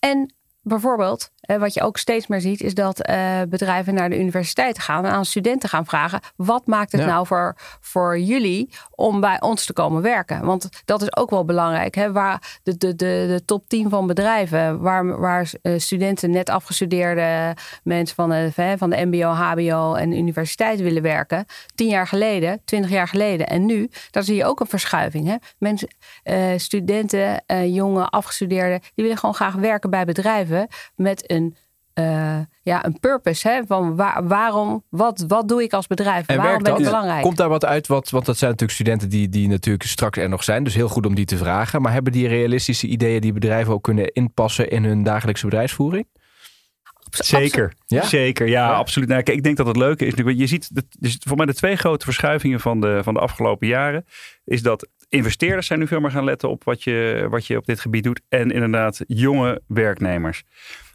en 0.01 0.35
bijvoorbeeld 0.63 1.31
uh, 1.47 1.57
wat 1.57 1.75
je 1.75 1.83
ook 1.83 1.99
steeds 1.99 2.27
meer 2.27 2.41
ziet, 2.41 2.61
is 2.61 2.75
dat 2.75 3.09
uh, 3.09 3.41
bedrijven 3.49 3.95
naar 3.95 4.11
de 4.11 4.19
universiteit 4.19 4.79
gaan 4.79 5.05
en 5.05 5.11
aan 5.11 5.25
studenten 5.25 5.69
gaan 5.69 5.87
vragen: 5.87 6.21
wat 6.37 6.67
maakt 6.67 6.93
het 6.93 7.07
nou 7.07 7.27
voor, 7.27 7.57
voor 7.81 8.19
jullie 8.19 8.71
om 8.91 9.21
bij 9.21 9.41
ons 9.41 9.67
te 9.67 9.73
komen 9.73 10.03
werken? 10.03 10.45
Want 10.45 10.69
dat 10.85 11.03
is 11.03 11.17
ook 11.17 11.31
wel 11.31 11.45
belangrijk. 11.45 11.95
Hè? 11.95 12.13
Waar 12.13 12.59
de, 12.63 12.77
de, 12.77 12.97
de, 12.97 13.25
de 13.29 13.43
top 13.45 13.69
10 13.69 13.91
van 13.91 14.07
bedrijven, 14.07 14.81
waar, 14.81 15.21
waar 15.21 15.51
uh, 15.63 15.79
studenten 15.79 16.31
net 16.31 16.49
afgestudeerde 16.49 17.57
mensen 17.83 18.17
van 18.17 18.31
de, 18.31 18.75
van 18.79 18.91
de 18.91 19.05
MBO, 19.05 19.29
HBO 19.29 19.95
en 19.95 20.13
universiteit 20.13 20.81
willen 20.81 21.03
werken, 21.03 21.47
tien 21.75 21.89
jaar 21.89 22.07
geleden, 22.07 22.61
twintig 22.65 22.91
jaar 22.91 23.09
geleden 23.09 23.47
en 23.47 23.67
nu, 23.67 23.91
daar 24.11 24.23
zie 24.23 24.37
je 24.37 24.45
ook 24.45 24.61
een 24.61 24.67
verschuiving. 24.67 25.27
Hè? 25.27 25.37
Mensen, 25.59 25.89
studenten, 26.57 27.43
jonge 27.73 28.09
afgestudeerden, 28.09 28.81
die 28.81 29.05
willen 29.05 29.19
gewoon 29.19 29.35
graag 29.35 29.55
werken 29.55 29.91
bij 29.91 30.05
bedrijven 30.05 30.69
met 30.97 31.33
een, 31.35 31.57
uh, 31.95 32.39
ja, 32.63 32.85
een 32.85 33.01
purpose. 33.01 33.49
Hè? 33.49 33.61
Van 33.67 33.97
waar, 33.97 34.27
waarom, 34.27 34.85
wat, 34.89 35.25
wat 35.29 35.49
doe 35.49 35.63
ik 35.63 35.73
als 35.73 35.87
bedrijf? 35.87 36.27
En 36.27 36.37
waarom 36.37 36.63
ben 36.63 36.77
ik 36.77 36.85
belangrijk? 36.85 37.23
Komt 37.23 37.37
daar 37.37 37.49
wat 37.49 37.65
uit? 37.65 37.87
Wat, 37.87 38.11
want 38.11 38.27
dat 38.27 38.39
zijn 38.39 38.51
natuurlijk 38.51 38.79
studenten 38.79 39.09
die, 39.09 39.29
die 39.29 39.49
natuurlijk 39.49 39.85
straks 39.85 40.19
er 40.19 40.29
nog 40.29 40.45
zijn. 40.45 40.65
Dus 40.65 40.75
heel 40.75 40.89
goed 40.89 41.07
om 41.07 41.15
die 41.15 41.25
te 41.25 41.37
vragen. 41.37 41.83
Maar 41.83 41.93
hebben 41.93 42.13
die 42.13 42.29
realistische 42.29 42.87
ideeën 42.87 43.21
die 43.21 43.33
bedrijven 43.33 43.73
ook 43.73 43.83
kunnen 43.83 44.13
inpassen 44.13 44.71
in 44.71 44.85
hun 44.85 45.03
dagelijkse 45.03 45.45
bedrijfsvoering? 45.45 46.07
Zeker, 47.11 47.73
ja? 47.87 48.05
zeker. 48.05 48.49
Ja, 48.49 48.73
absoluut. 48.73 49.09
Nou, 49.09 49.23
kijk, 49.23 49.37
ik 49.37 49.43
denk 49.43 49.57
dat 49.57 49.67
het 49.67 49.77
leuke 49.77 50.07
is. 50.07 50.15
Je 50.37 50.47
ziet, 50.47 50.71
dus 50.99 51.19
voor 51.27 51.37
mij 51.37 51.47
de 51.47 51.55
twee 51.55 51.77
grote 51.77 52.05
verschuivingen 52.05 52.61
van 52.61 52.81
de, 52.81 53.01
van 53.03 53.15
de 53.15 53.21
afgelopen 53.21 53.67
jaren. 53.67 54.07
Is 54.45 54.63
dat 54.63 54.89
investeerders 55.09 55.67
zijn 55.67 55.79
nu 55.79 55.87
veel 55.87 56.01
meer 56.01 56.11
gaan 56.11 56.25
letten 56.25 56.51
op 56.51 56.65
wat 56.65 56.83
je, 56.83 57.27
wat 57.31 57.47
je 57.47 57.57
op 57.57 57.67
dit 57.67 57.81
gebied 57.81 58.05
doet. 58.05 58.21
En 58.29 58.51
inderdaad 58.51 59.01
jonge 59.07 59.63
werknemers. 59.67 60.43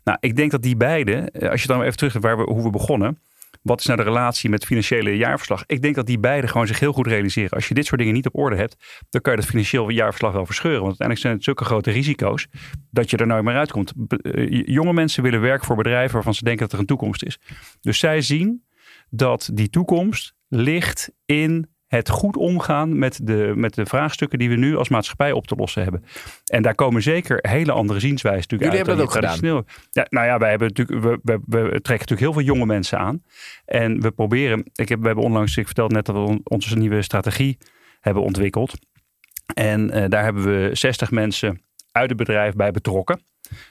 Nou, 0.04 0.18
ik 0.20 0.36
denk 0.36 0.52
dat 0.52 0.62
die 0.62 0.78
beide, 0.78 1.32
eh, 1.32 1.50
als 1.50 1.62
je 1.62 1.68
dan 1.68 1.82
even 1.82 1.98
terug 1.98 2.14
waar 2.14 2.38
we, 2.38 2.44
hoe 2.44 2.64
we 2.64 2.70
begonnen. 2.70 3.20
Wat 3.62 3.80
is 3.80 3.86
nou 3.86 3.98
de 3.98 4.06
relatie 4.06 4.50
met 4.50 4.66
financiële 4.66 5.18
jaarverslag? 5.18 5.64
Ik 5.66 5.82
denk 5.82 5.96
dat 5.96 6.06
die 6.06 6.20
beide 6.20 6.48
gewoon 6.48 6.68
zich 6.68 6.80
heel 6.80 6.94
goed 6.94 7.08
realiseren. 7.08 7.50
Als 7.50 7.68
je 7.68 7.74
dit 7.74 7.86
soort 7.86 8.00
dingen 8.00 8.14
niet 8.14 8.26
op 8.26 8.36
orde 8.36 8.56
hebt, 8.56 9.06
dan 9.10 9.22
kan 9.22 9.34
je 9.34 9.40
dat 9.40 9.50
financieel 9.50 9.90
jaarverslag 9.90 10.34
wel 10.34 10.46
verscheuren. 10.46 10.82
Want 10.82 11.00
uiteindelijk 11.00 11.28
zijn 11.28 11.34
het 11.36 11.44
zulke 11.44 11.66
grote 11.66 11.92
risico's 11.92 12.48
dat 12.92 13.10
je 13.10 13.18
er 13.18 13.28
nooit 13.28 13.44
meer 13.44 13.56
uitkomt. 13.56 13.94
Eh, 14.08 14.66
jonge 14.66 14.94
mensen 14.94 15.24
willen 15.24 15.42
werken 15.42 15.66
voor 15.66 15.76
bedrijven 15.76 16.14
waarvan 16.14 16.34
ze 16.34 16.44
denken 16.44 16.64
dat 16.64 16.74
er 16.74 16.80
een 16.80 16.86
toekomst 16.86 17.24
is. 17.24 17.38
Dus 17.82 18.00
zij 18.00 18.22
zien 18.22 18.64
dat 19.10 19.50
die 19.54 19.70
toekomst 19.70 20.34
ligt 20.48 21.12
in 21.26 21.70
het 21.90 22.10
goed 22.10 22.38
omgaan 22.38 23.00
met 23.00 23.20
de, 23.24 23.54
met 23.56 23.74
de 23.74 23.86
vraagstukken 23.86 24.40
die 24.40 24.50
we 24.50 24.56
nu 24.56 24.76
als 24.76 24.90
maatschappij 24.90 25.32
op 25.32 25.48
te 25.48 25.56
lossen 25.56 25.84
hebben. 25.84 26.04
En 26.46 26.62
daar 26.62 26.76
komen 26.76 27.02
zeker 27.02 27.38
hele 27.42 27.72
andere 27.72 28.00
zienswijzen 28.00 28.42
natuurlijk 28.50 28.72
Jullie 28.72 28.78
uit. 28.78 28.88
hebben 28.88 29.06
dat 29.06 29.32
ook 29.32 29.42
gedaan. 29.42 29.66
Ja, 29.92 30.06
nou 30.10 30.28
ja, 30.28 30.38
wij 30.38 30.50
hebben 30.50 30.68
natuurlijk, 30.68 31.02
we, 31.02 31.20
we, 31.24 31.40
we, 31.46 31.62
trekken 31.62 31.90
natuurlijk 31.90 32.20
heel 32.20 32.34
veel 32.34 32.42
jonge 32.42 32.66
mensen 32.66 33.00
aan. 33.00 33.24
En 33.66 34.02
we 34.02 34.12
proberen, 34.12 34.72
ik 34.74 34.90
heb, 34.90 35.00
we 35.00 35.06
hebben 35.06 35.24
onlangs, 35.24 35.58
ik 35.58 35.66
vertelde 35.66 35.94
net 35.94 36.06
dat 36.06 36.16
we 36.16 36.40
onze 36.44 36.78
nieuwe 36.78 37.02
strategie 37.02 37.58
hebben 38.00 38.24
ontwikkeld. 38.24 38.74
En 39.54 39.98
uh, 39.98 40.06
daar 40.08 40.24
hebben 40.24 40.44
we 40.44 40.70
60 40.76 41.12
mensen 41.12 41.62
uit 41.92 42.10
het 42.10 42.18
bedrijf 42.18 42.54
bij 42.54 42.72
betrokken. 42.72 43.22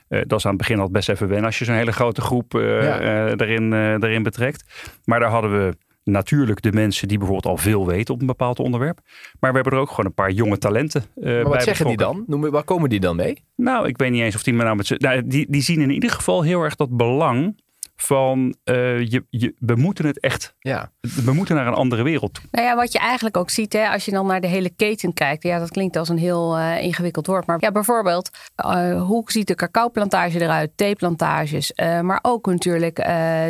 Uh, 0.09 0.21
dat 0.27 0.39
is 0.39 0.45
aan 0.45 0.53
het 0.53 0.61
begin 0.61 0.79
al 0.79 0.91
best 0.91 1.09
even 1.09 1.29
wennen 1.29 1.47
als 1.47 1.59
je 1.59 1.65
zo'n 1.65 1.75
hele 1.75 1.93
grote 1.93 2.21
groep 2.21 2.55
uh, 2.55 2.83
ja. 2.83 3.35
daarin, 3.35 3.71
daarin 3.71 4.23
betrekt. 4.23 4.65
Maar 5.05 5.21
daar 5.21 5.31
hadden 5.31 5.51
we 5.51 5.77
natuurlijk 6.11 6.63
de 6.63 6.73
mensen 6.73 7.09
die 7.09 7.19
bijvoorbeeld 7.19 7.57
al 7.57 7.63
veel 7.63 7.87
weten 7.87 8.15
op 8.15 8.21
een 8.21 8.27
bepaald 8.27 8.59
onderwerp. 8.59 9.01
Maar 9.41 9.51
we 9.51 9.57
hebben 9.57 9.73
er 9.73 9.79
ook 9.79 9.91
gewoon 9.91 10.07
een 10.07 10.15
paar 10.15 10.31
jonge 10.31 10.59
talenten 10.59 11.05
uh, 11.17 11.25
maar 11.25 11.43
wat 11.43 11.53
bij 11.53 11.61
zeggen 11.61 11.87
die 11.87 11.97
dan? 11.97 12.25
Noem, 12.27 12.51
waar 12.51 12.65
komen 12.65 12.89
die 12.89 13.01
dan 13.01 13.17
mee? 13.17 13.43
Nou, 13.57 13.89
ik 13.89 13.99
weet 13.99 14.11
niet 14.11 14.23
eens 14.23 14.35
of 14.35 14.43
die 14.43 14.55
met 14.55 14.67
name... 14.67 14.83
Nou, 14.87 15.27
die, 15.27 15.47
die 15.49 15.63
zien 15.63 15.81
in 15.81 15.91
ieder 15.91 16.11
geval 16.11 16.43
heel 16.43 16.63
erg 16.63 16.77
dat 16.77 16.97
belang 16.97 17.57
van 18.03 18.57
uh, 18.65 19.01
je, 19.01 19.25
je, 19.31 19.55
we 19.59 19.75
moeten 19.75 20.07
het 20.07 20.21
echt, 20.21 20.55
ja. 20.59 20.91
we 21.01 21.33
moeten 21.33 21.57
naar 21.57 21.67
een 21.67 21.75
andere 21.75 22.03
wereld 22.03 22.35
toe. 22.35 22.45
Nou 22.51 22.67
ja, 22.67 22.77
wat 22.77 22.93
je 22.93 22.99
eigenlijk 22.99 23.37
ook 23.37 23.51
ziet, 23.51 23.73
hè, 23.73 23.89
als 23.89 24.05
je 24.05 24.11
dan 24.11 24.27
naar 24.27 24.41
de 24.41 24.47
hele 24.47 24.71
keten 24.71 25.13
kijkt, 25.13 25.43
ja, 25.43 25.59
dat 25.59 25.71
klinkt 25.71 25.97
als 25.97 26.09
een 26.09 26.19
heel 26.19 26.59
uh, 26.59 26.83
ingewikkeld 26.83 27.27
woord, 27.27 27.47
maar 27.47 27.57
ja, 27.61 27.73
bijvoorbeeld, 27.73 28.31
uh, 28.67 29.03
hoe 29.03 29.23
ziet 29.25 29.47
de 29.47 29.55
cacaoplantage 29.55 30.41
eruit, 30.41 30.71
theeplantages, 30.75 31.73
maar 32.03 32.19
ook 32.23 32.47
natuurlijk 32.47 32.97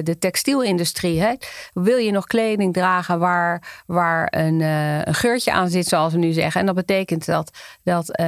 de 0.04 0.16
textielindustrie. 0.18 1.20
Hè? 1.20 1.34
Wil 1.72 1.96
je 1.96 2.10
nog 2.10 2.26
kleding 2.26 2.72
dragen 2.72 3.18
waar, 3.18 3.82
waar 3.86 4.28
een, 4.30 4.60
een 4.60 5.14
geurtje 5.14 5.52
aan 5.52 5.68
zit, 5.68 5.86
zoals 5.86 6.12
we 6.12 6.18
nu 6.18 6.32
zeggen? 6.32 6.60
En 6.60 6.66
dat 6.66 6.74
betekent 6.74 7.26
dat, 7.26 7.58
dat, 7.82 8.20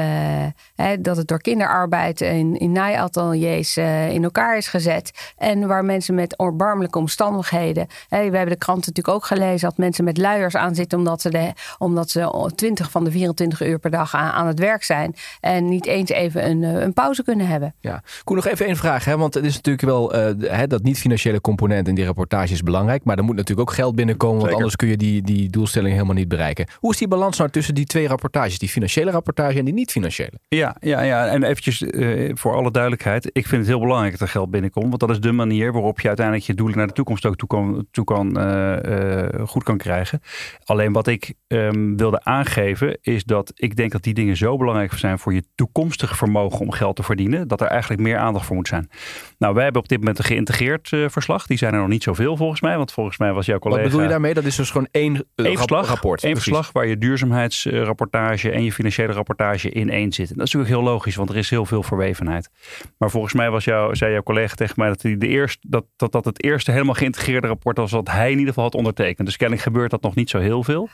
hè, 0.74 1.00
dat 1.00 1.16
het 1.16 1.28
door 1.28 1.40
kinderarbeid 1.40 2.20
in, 2.20 2.58
in 2.58 2.72
naaiateliers 2.72 3.76
in 3.76 4.24
elkaar 4.24 4.56
is 4.56 4.68
gezet 4.68 5.32
en 5.36 5.66
waar 5.66 5.84
mensen 5.84 6.09
met 6.14 6.36
erbarmelijke 6.36 6.98
omstandigheden. 6.98 7.86
we 8.08 8.16
hebben 8.16 8.48
de 8.48 8.56
krant 8.56 8.86
natuurlijk 8.86 9.16
ook 9.16 9.24
gelezen 9.24 9.68
dat 9.68 9.78
mensen 9.78 10.04
met 10.04 10.18
luiers 10.18 10.56
aan 10.56 10.74
zitten 10.74 10.98
omdat 10.98 11.20
ze, 11.20 11.30
de, 11.30 11.52
omdat 11.78 12.10
ze 12.10 12.50
20 12.54 12.90
van 12.90 13.04
de 13.04 13.10
24 13.10 13.62
uur 13.62 13.78
per 13.78 13.90
dag 13.90 14.14
aan, 14.14 14.30
aan 14.30 14.46
het 14.46 14.58
werk 14.58 14.82
zijn. 14.82 15.14
En 15.40 15.68
niet 15.68 15.86
eens 15.86 16.10
even 16.10 16.50
een, 16.50 16.64
eh, 16.64 16.82
een 16.82 16.92
pauze 16.92 17.24
kunnen 17.24 17.46
hebben. 17.46 17.74
Ja, 17.80 18.02
Koen, 18.24 18.36
nog 18.36 18.46
even 18.46 18.66
één 18.66 18.76
vraag. 18.76 19.04
Hè? 19.04 19.16
Want 19.16 19.34
het 19.34 19.44
is 19.44 19.54
natuurlijk 19.54 19.84
wel 19.84 20.16
uh, 20.16 20.62
dat 20.66 20.82
niet-financiële 20.82 21.40
component 21.40 21.88
in 21.88 21.94
die 21.94 22.04
rapportage 22.04 22.52
is 22.52 22.62
belangrijk. 22.62 23.04
Maar 23.04 23.18
er 23.18 23.24
moet 23.24 23.36
natuurlijk 23.36 23.68
ook 23.68 23.74
geld 23.74 23.94
binnenkomen. 23.94 24.40
Want 24.40 24.54
anders 24.54 24.76
kun 24.76 24.88
je 24.88 24.96
die, 24.96 25.22
die 25.22 25.50
doelstelling 25.50 25.92
helemaal 25.92 26.14
niet 26.14 26.28
bereiken. 26.28 26.66
Hoe 26.78 26.92
is 26.92 26.98
die 26.98 27.08
balans 27.08 27.38
nou 27.38 27.50
tussen 27.50 27.74
die 27.74 27.86
twee 27.86 28.08
rapportages? 28.08 28.58
Die 28.58 28.68
financiële 28.68 29.10
rapportage 29.10 29.58
en 29.58 29.64
die 29.64 29.74
niet-financiële? 29.74 30.38
Ja, 30.48 30.76
ja, 30.80 31.02
ja, 31.02 31.26
en 31.26 31.42
eventjes 31.42 31.82
uh, 31.82 32.30
voor 32.34 32.54
alle 32.54 32.70
duidelijkheid. 32.70 33.30
Ik 33.32 33.46
vind 33.46 33.60
het 33.60 33.70
heel 33.70 33.80
belangrijk 33.80 34.12
dat 34.12 34.20
er 34.20 34.28
geld 34.28 34.50
binnenkomt. 34.50 34.88
Want 34.88 35.00
dat 35.00 35.10
is 35.10 35.20
de 35.20 35.32
manier 35.32 35.72
waarop 35.72 35.99
je 36.00 36.08
uiteindelijk 36.08 36.46
je 36.46 36.54
doelen 36.54 36.76
naar 36.76 36.86
de 36.86 36.92
toekomst 36.92 37.26
ook 37.26 37.36
toe 37.36 37.48
kan, 37.48 37.86
toe 37.90 38.04
kan, 38.04 38.38
uh, 38.38 39.46
goed 39.46 39.62
kan 39.62 39.76
krijgen. 39.76 40.20
Alleen 40.64 40.92
wat 40.92 41.06
ik 41.06 41.34
um, 41.46 41.96
wilde 41.96 42.24
aangeven 42.24 42.98
is 43.00 43.24
dat 43.24 43.52
ik 43.54 43.76
denk 43.76 43.92
dat 43.92 44.02
die 44.02 44.14
dingen 44.14 44.36
zo 44.36 44.56
belangrijk 44.56 44.92
zijn 44.92 45.18
voor 45.18 45.34
je 45.34 45.44
toekomstige 45.54 46.16
vermogen 46.16 46.60
om 46.60 46.70
geld 46.70 46.96
te 46.96 47.02
verdienen, 47.02 47.48
dat 47.48 47.60
er 47.60 47.66
eigenlijk 47.66 48.02
meer 48.02 48.18
aandacht 48.18 48.46
voor 48.46 48.56
moet 48.56 48.68
zijn. 48.68 48.90
Nou, 49.38 49.54
wij 49.54 49.64
hebben 49.64 49.82
op 49.82 49.88
dit 49.88 49.98
moment 49.98 50.18
een 50.18 50.24
geïntegreerd 50.24 50.90
uh, 50.90 51.08
verslag. 51.08 51.46
Die 51.46 51.58
zijn 51.58 51.72
er 51.72 51.80
nog 51.80 51.88
niet 51.88 52.02
zoveel 52.02 52.36
volgens 52.36 52.60
mij, 52.60 52.76
want 52.76 52.92
volgens 52.92 53.18
mij 53.18 53.32
was 53.32 53.46
jouw 53.46 53.58
collega... 53.58 53.80
Wat 53.80 53.90
bedoel 53.90 54.04
je 54.04 54.10
daarmee? 54.12 54.34
Dat 54.34 54.44
is 54.44 54.56
dus 54.56 54.70
gewoon 54.70 54.88
één, 54.90 55.24
één 55.34 55.56
verslag, 55.56 55.88
rapport. 55.88 56.22
Eén 56.22 56.34
verslag 56.34 56.72
waar 56.72 56.86
je 56.86 56.98
duurzaamheidsrapportage 56.98 58.50
en 58.50 58.64
je 58.64 58.72
financiële 58.72 59.12
rapportage 59.12 59.70
in 59.70 59.90
één 59.90 60.12
zitten. 60.12 60.36
Dat 60.36 60.46
is 60.46 60.52
natuurlijk 60.52 60.80
heel 60.80 60.92
logisch, 60.92 61.16
want 61.16 61.30
er 61.30 61.36
is 61.36 61.50
heel 61.50 61.66
veel 61.66 61.82
verwevenheid. 61.82 62.50
Maar 62.98 63.10
volgens 63.10 63.34
mij 63.34 63.50
was 63.50 63.64
jou, 63.64 63.96
zei 63.96 64.12
jouw 64.12 64.22
collega 64.22 64.54
tegen 64.54 64.74
mij 64.76 64.88
dat, 64.88 65.02
hij 65.02 65.16
de 65.16 65.26
eerste, 65.26 65.66
dat, 65.68 65.84
dat 65.96 66.12
dat 66.12 66.24
het 66.24 66.42
eerste 66.42 66.70
helemaal 66.70 66.94
geïntegreerde 66.94 67.46
rapport 67.46 67.76
was 67.76 67.90
wat 67.90 68.08
hij 68.08 68.26
in 68.26 68.38
ieder 68.38 68.48
geval 68.48 68.64
had 68.64 68.74
ondertekend. 68.74 69.26
Dus 69.26 69.36
kennelijk 69.36 69.66
gebeurt 69.66 69.90
dat 69.90 70.02
nog 70.02 70.14
niet 70.14 70.30
zo 70.30 70.38
heel 70.38 70.64
veel. 70.64 70.88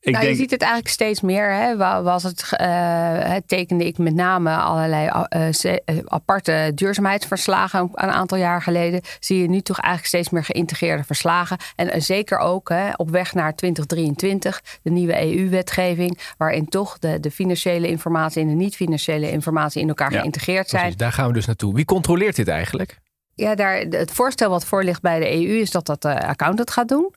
ik 0.00 0.12
nou, 0.12 0.24
denk, 0.24 0.36
je 0.36 0.40
ziet 0.40 0.50
het 0.50 0.60
eigenlijk 0.60 0.92
steeds 0.92 1.20
meer. 1.20 1.52
Hè. 1.52 1.76
Was 2.02 2.22
het, 2.22 2.56
uh, 2.60 3.34
tekende 3.46 3.86
ik 3.86 3.98
met 3.98 4.14
name 4.14 4.56
allerlei 4.56 5.26
uh, 5.36 5.98
aparte 6.04 6.72
duurzaamheidsverslagen 6.74 7.80
een 7.80 8.10
aantal 8.10 8.38
jaar 8.38 8.62
geleden. 8.62 9.00
Zie 9.20 9.40
je 9.40 9.48
nu 9.48 9.60
toch 9.60 9.78
eigenlijk 9.78 10.08
steeds 10.14 10.30
meer 10.30 10.44
geïntegreerde 10.44 11.04
verslagen. 11.04 11.56
En 11.76 12.02
zeker 12.02 12.38
ook 12.38 12.68
hè, 12.68 12.90
op 12.96 13.10
weg 13.10 13.34
naar 13.34 13.54
2023, 13.54 14.62
de 14.82 14.90
nieuwe 14.90 15.22
EU-wetgeving, 15.22 16.18
waarin 16.38 16.68
toch 16.68 16.98
de, 16.98 17.20
de 17.20 17.30
financiële 17.30 17.88
informatie 17.88 18.42
en 18.42 18.48
de 18.48 18.54
niet-financiële 18.54 19.30
informatie 19.30 19.80
in 19.80 19.88
elkaar 19.88 20.12
geïntegreerd 20.12 20.68
zijn. 20.68 20.82
Precies, 20.82 21.00
daar 21.00 21.12
gaan 21.12 21.26
we 21.26 21.32
dus 21.32 21.46
naartoe. 21.46 21.74
Wie 21.74 21.84
controleert 21.84 22.36
dit 22.36 22.48
eigenlijk? 22.48 23.02
Ja, 23.34 23.54
daar, 23.54 23.76
het 23.78 24.10
voorstel 24.10 24.50
wat 24.50 24.64
voor 24.64 24.84
ligt 24.84 25.02
bij 25.02 25.18
de 25.18 25.32
EU 25.32 25.60
is 25.60 25.70
dat 25.70 25.86
dat 25.86 26.02
de 26.02 26.26
accountant 26.26 26.70
gaat 26.70 26.88
doen 26.88 27.14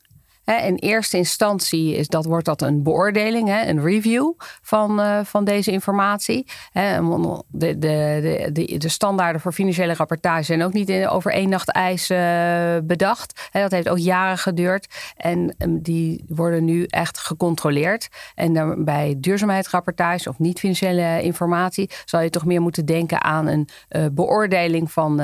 in 0.55 0.75
eerste 0.75 1.17
instantie 1.17 1.95
is 1.95 2.07
dat, 2.07 2.25
wordt 2.25 2.45
dat 2.45 2.61
een 2.61 2.83
beoordeling, 2.83 3.49
een 3.49 3.81
review 3.81 4.33
van, 4.61 4.99
uh, 4.99 5.19
van 5.23 5.43
deze 5.43 5.71
informatie. 5.71 6.45
de, 6.73 7.43
de, 7.51 7.77
de, 7.77 8.49
de, 8.51 8.77
de 8.77 8.89
standaarden 8.89 9.41
voor 9.41 9.53
financiële 9.53 9.93
rapportage 9.93 10.43
zijn 10.43 10.63
ook 10.63 10.73
niet 10.73 11.07
over 11.07 11.31
één 11.31 11.49
nacht 11.49 11.71
ijs 11.71 12.09
uh, 12.09 12.77
bedacht. 12.83 13.49
dat 13.51 13.71
heeft 13.71 13.89
ook 13.89 13.97
jaren 13.97 14.37
geduurd. 14.37 14.87
En 15.17 15.55
um, 15.57 15.81
die 15.81 16.23
worden 16.27 16.65
nu 16.65 16.83
echt 16.83 17.17
gecontroleerd. 17.17 18.07
En 18.35 18.83
bij 18.83 19.15
duurzaamheidsrapportage 19.17 20.29
of 20.29 20.39
niet-financiële 20.39 21.21
informatie 21.21 21.89
zal 22.05 22.21
je 22.21 22.29
toch 22.29 22.45
meer 22.45 22.61
moeten 22.61 22.85
denken 22.85 23.23
aan 23.23 23.47
een 23.47 23.69
uh, 23.89 24.05
beoordeling 24.11 24.91
van, 24.91 25.21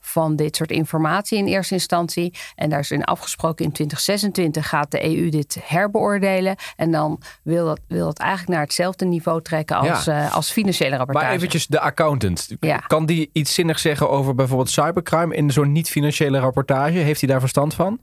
van 0.00 0.36
dit 0.36 0.56
soort 0.56 0.70
informatie 0.70 1.38
in 1.38 1.46
eerste 1.46 1.74
instantie. 1.74 2.34
En 2.54 2.70
daar 2.70 2.78
is 2.78 2.90
in 2.90 3.04
afgesproken 3.04 3.64
in 3.64 3.72
2026 3.72 4.41
gaat 4.50 4.90
de 4.90 5.16
EU 5.16 5.28
dit 5.28 5.56
herbeoordelen. 5.64 6.56
En 6.76 6.90
dan 6.90 7.20
wil 7.42 7.66
dat, 7.66 7.80
wil 7.88 8.04
dat 8.04 8.18
eigenlijk 8.18 8.50
naar 8.50 8.60
hetzelfde 8.60 9.04
niveau 9.04 9.42
trekken 9.42 9.76
als, 9.76 10.04
ja. 10.04 10.24
uh, 10.24 10.34
als 10.34 10.50
financiële 10.50 10.96
rapportage. 10.96 11.26
Maar 11.26 11.34
eventjes 11.34 11.66
de 11.66 11.80
accountant. 11.80 12.48
Ja. 12.60 12.76
Kan 12.76 13.06
die 13.06 13.30
iets 13.32 13.54
zinnigs 13.54 13.82
zeggen 13.82 14.10
over 14.10 14.34
bijvoorbeeld 14.34 14.70
cybercrime 14.70 15.34
in 15.34 15.50
zo'n 15.50 15.72
niet-financiële 15.72 16.38
rapportage? 16.38 16.98
Heeft 16.98 17.20
hij 17.20 17.28
daar 17.28 17.40
verstand 17.40 17.74
van? 17.74 17.98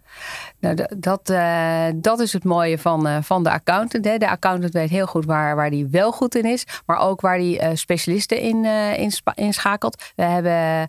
Nou, 0.60 0.76
dat, 0.98 1.30
uh, 1.30 1.86
dat 1.96 2.20
is 2.20 2.34
het 2.34 2.44
mooie 2.44 2.78
van, 2.78 3.08
uh, 3.08 3.18
van 3.22 3.44
de 3.44 3.52
accountant. 3.52 4.06
Hè. 4.06 4.18
De 4.18 4.30
accountant 4.30 4.74
weet 4.74 4.90
heel 4.90 5.08
goed 5.08 5.26
waar, 5.26 5.56
waar 5.56 5.70
die 5.70 5.88
wel 5.88 6.12
goed 6.12 6.36
in 6.36 6.46
is, 6.46 6.66
maar 6.86 7.00
ook 7.00 7.22
waar 7.22 7.38
die 7.38 7.76
specialisten 7.76 8.40
in, 8.40 8.66
in 8.96 9.12
inschakelt. 9.34 10.04
We 10.16 10.24
hebben 10.24 10.88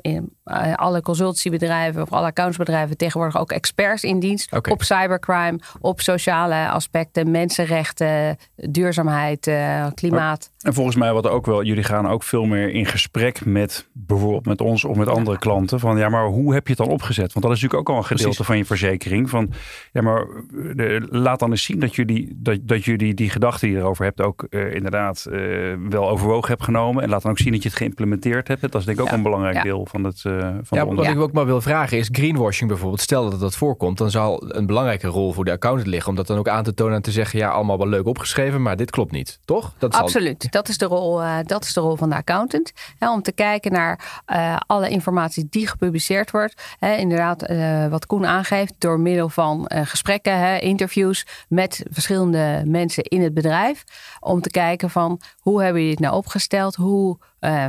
in 0.00 0.32
alle 0.76 1.02
consultiebedrijven 1.02 2.02
of 2.02 2.12
alle 2.12 2.26
accountsbedrijven 2.26 2.96
tegenwoordig 2.96 3.40
ook 3.40 3.52
experts 3.52 4.02
in 4.02 4.20
dienst 4.20 4.52
okay. 4.52 4.72
op 4.72 4.79
cybercrime, 4.82 5.58
op 5.80 6.00
sociale 6.00 6.68
aspecten, 6.68 7.30
mensenrechten, 7.30 8.36
duurzaamheid, 8.54 9.46
uh, 9.46 9.86
klimaat. 9.94 10.50
En 10.60 10.74
volgens 10.74 10.96
mij 10.96 11.12
wat 11.12 11.26
ook 11.26 11.46
wel, 11.46 11.62
jullie 11.62 11.84
gaan 11.84 12.08
ook 12.08 12.22
veel 12.22 12.44
meer 12.44 12.70
in 12.70 12.86
gesprek 12.86 13.44
met 13.44 13.88
bijvoorbeeld 13.92 14.46
met 14.46 14.60
ons 14.60 14.84
of 14.84 14.96
met 14.96 15.08
andere 15.08 15.38
klanten. 15.38 15.80
Van 15.80 15.98
ja, 15.98 16.08
maar 16.08 16.26
hoe 16.26 16.54
heb 16.54 16.66
je 16.66 16.74
het 16.74 16.86
dan 16.86 16.92
opgezet? 16.92 17.32
Want 17.32 17.44
dat 17.46 17.54
is 17.54 17.62
natuurlijk 17.62 17.88
ook 17.88 17.94
al 17.94 18.02
een 18.02 18.06
gedeelte 18.08 18.28
Precies. 18.28 18.46
van 18.46 18.56
je 18.56 18.64
verzekering. 18.64 19.30
Van 19.30 19.52
ja, 19.92 20.02
maar 20.02 20.26
de, 20.74 21.06
laat 21.10 21.38
dan 21.38 21.50
eens 21.50 21.64
zien 21.64 21.78
dat 21.78 21.94
jullie, 21.94 22.32
dat, 22.36 22.58
dat 22.62 22.84
jullie 22.84 23.14
die 23.14 23.30
gedachten 23.30 23.66
die 23.68 23.76
je 23.76 23.82
erover 23.82 24.04
hebt 24.04 24.20
ook 24.20 24.46
uh, 24.50 24.74
inderdaad 24.74 25.26
uh, 25.30 25.74
wel 25.88 26.08
overwogen 26.10 26.48
hebt 26.48 26.62
genomen. 26.62 27.02
En 27.02 27.08
laat 27.08 27.22
dan 27.22 27.30
ook 27.30 27.38
zien 27.38 27.52
dat 27.52 27.62
je 27.62 27.68
het 27.68 27.78
geïmplementeerd 27.78 28.48
hebt. 28.48 28.60
Dat 28.60 28.74
is 28.74 28.84
denk 28.84 28.98
ik 28.98 29.04
ook 29.04 29.10
ja. 29.10 29.16
een 29.16 29.22
belangrijk 29.22 29.56
ja. 29.56 29.62
deel 29.62 29.86
van 29.90 30.04
het 30.04 30.24
uh, 30.26 30.48
van 30.62 30.78
ja, 30.78 30.86
Wat 30.86 31.06
ik 31.06 31.20
ook 31.20 31.32
maar 31.32 31.46
wil 31.46 31.60
vragen 31.60 31.98
is 31.98 32.08
greenwashing 32.12 32.68
bijvoorbeeld. 32.68 33.00
Stel 33.00 33.30
dat 33.30 33.40
dat 33.40 33.56
voorkomt, 33.56 33.98
dan 33.98 34.10
zal 34.10 34.42
een 34.56 34.66
belangrijke 34.66 35.06
rol 35.06 35.32
voor 35.32 35.44
de 35.44 35.52
accountant 35.52 35.88
liggen. 35.88 36.10
Om 36.10 36.16
dat 36.16 36.26
dan 36.26 36.38
ook 36.38 36.48
aan 36.48 36.64
te 36.64 36.74
tonen 36.74 36.94
en 36.94 37.02
te 37.02 37.10
zeggen, 37.10 37.38
ja, 37.38 37.48
allemaal 37.50 37.78
wel 37.78 37.88
leuk 37.88 38.06
opgeschreven, 38.06 38.62
maar 38.62 38.76
dit 38.76 38.90
klopt 38.90 39.12
niet. 39.12 39.40
Toch? 39.44 39.72
Dat 39.78 39.94
Absoluut. 39.94 40.36
Zal... 40.42 40.49
Dat 40.50 40.68
is 40.68 40.78
de 40.78 40.84
rol 40.84 41.22
uh, 41.22 41.38
dat 41.42 41.64
is 41.64 41.72
de 41.72 41.80
rol 41.80 41.96
van 41.96 42.08
de 42.08 42.16
accountant. 42.16 42.72
Hè, 42.98 43.10
om 43.10 43.22
te 43.22 43.32
kijken 43.32 43.72
naar 43.72 44.22
uh, 44.26 44.56
alle 44.66 44.88
informatie 44.88 45.46
die 45.50 45.66
gepubliceerd 45.66 46.30
wordt. 46.30 46.76
Hè, 46.78 46.96
inderdaad, 46.96 47.50
uh, 47.50 47.86
wat 47.86 48.06
Koen 48.06 48.26
aangeeft, 48.26 48.74
door 48.78 49.00
middel 49.00 49.28
van 49.28 49.70
gesprekken, 49.74 50.38
hè, 50.38 50.58
interviews 50.58 51.26
met 51.48 51.84
verschillende 51.90 52.62
mensen 52.66 53.04
in 53.04 53.22
het 53.22 53.34
bedrijf. 53.34 53.84
Om 54.20 54.40
te 54.40 54.50
kijken 54.50 54.90
van 54.90 55.20
hoe 55.38 55.62
hebben 55.62 55.80
jullie 55.82 55.96
dit 55.96 56.06
nou 56.06 56.16
opgesteld? 56.16 56.74
Hoe 56.74 57.18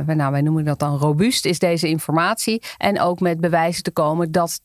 nou, 0.06 0.30
wij 0.30 0.40
noemen 0.40 0.64
dat 0.64 0.78
dan 0.78 0.98
robuust, 0.98 1.44
is 1.44 1.58
deze 1.58 1.88
informatie. 1.88 2.62
En 2.76 3.00
ook 3.00 3.20
met 3.20 3.40
bewijzen 3.40 3.82
te 3.82 3.90
komen 3.90 4.32
dat, 4.32 4.60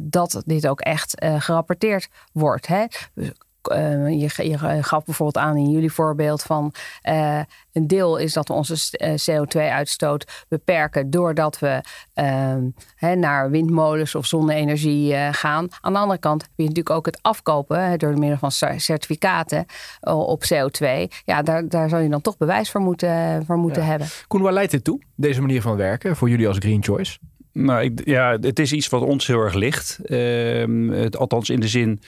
dat 0.00 0.42
dit 0.46 0.66
ook 0.66 0.80
echt 0.80 1.24
gerapporteerd 1.38 2.08
wordt. 2.32 2.66
Hè? 2.66 2.84
Dus 3.14 3.30
uh, 3.62 4.08
je, 4.08 4.48
je, 4.48 4.82
gaf 4.82 5.04
bijvoorbeeld 5.04 5.44
aan 5.44 5.56
in 5.56 5.70
jullie 5.70 5.92
voorbeeld 5.92 6.42
van 6.42 6.72
uh, 7.08 7.40
een 7.72 7.86
deel 7.86 8.16
is 8.16 8.32
dat 8.32 8.48
we 8.48 8.54
onze 8.54 8.98
eh, 8.98 9.10
CO2-uitstoot 9.10 10.44
beperken 10.48 11.10
doordat 11.10 11.58
we 11.58 11.80
uh, 12.14 13.12
naar 13.12 13.50
windmolens 13.50 14.14
of 14.14 14.26
zonne-energie 14.26 15.12
uh, 15.12 15.28
gaan. 15.32 15.68
Aan 15.80 15.92
de 15.92 15.98
andere 15.98 16.18
kant 16.18 16.42
heb 16.42 16.50
je 16.54 16.62
natuurlijk 16.62 16.96
ook 16.96 17.06
het 17.06 17.18
afkopen 17.22 17.98
door 17.98 18.18
middel 18.18 18.38
van 18.38 18.52
certificaten 18.80 19.66
op 20.00 20.44
CO2. 20.44 20.86
Ja, 21.24 21.42
daar, 21.42 21.68
daar 21.68 21.88
zou 21.88 22.02
je 22.02 22.08
dan 22.08 22.20
toch 22.20 22.36
bewijs 22.36 22.70
voor 22.70 22.80
moeten, 22.80 23.44
voor 23.46 23.56
moeten 23.56 23.82
ja. 23.82 23.88
hebben. 23.88 24.08
Koen, 24.26 24.42
waar 24.42 24.52
leidt 24.52 24.70
dit 24.70 24.84
toe, 24.84 25.00
deze 25.14 25.40
manier 25.40 25.62
van 25.62 25.76
werken, 25.76 26.16
voor 26.16 26.28
jullie 26.28 26.48
als 26.48 26.58
Green 26.58 26.84
Choice? 26.84 27.18
Nou, 27.52 27.82
ik, 27.82 28.00
ja, 28.04 28.36
het 28.40 28.58
is 28.58 28.72
iets 28.72 28.88
wat 28.88 29.02
ons 29.02 29.26
heel 29.26 29.40
erg 29.40 29.54
ligt. 29.54 29.98
Ehm, 30.04 30.88
het, 30.88 31.16
althans 31.16 31.50
in 31.50 31.60
de 31.60 31.68
zin 31.68 32.00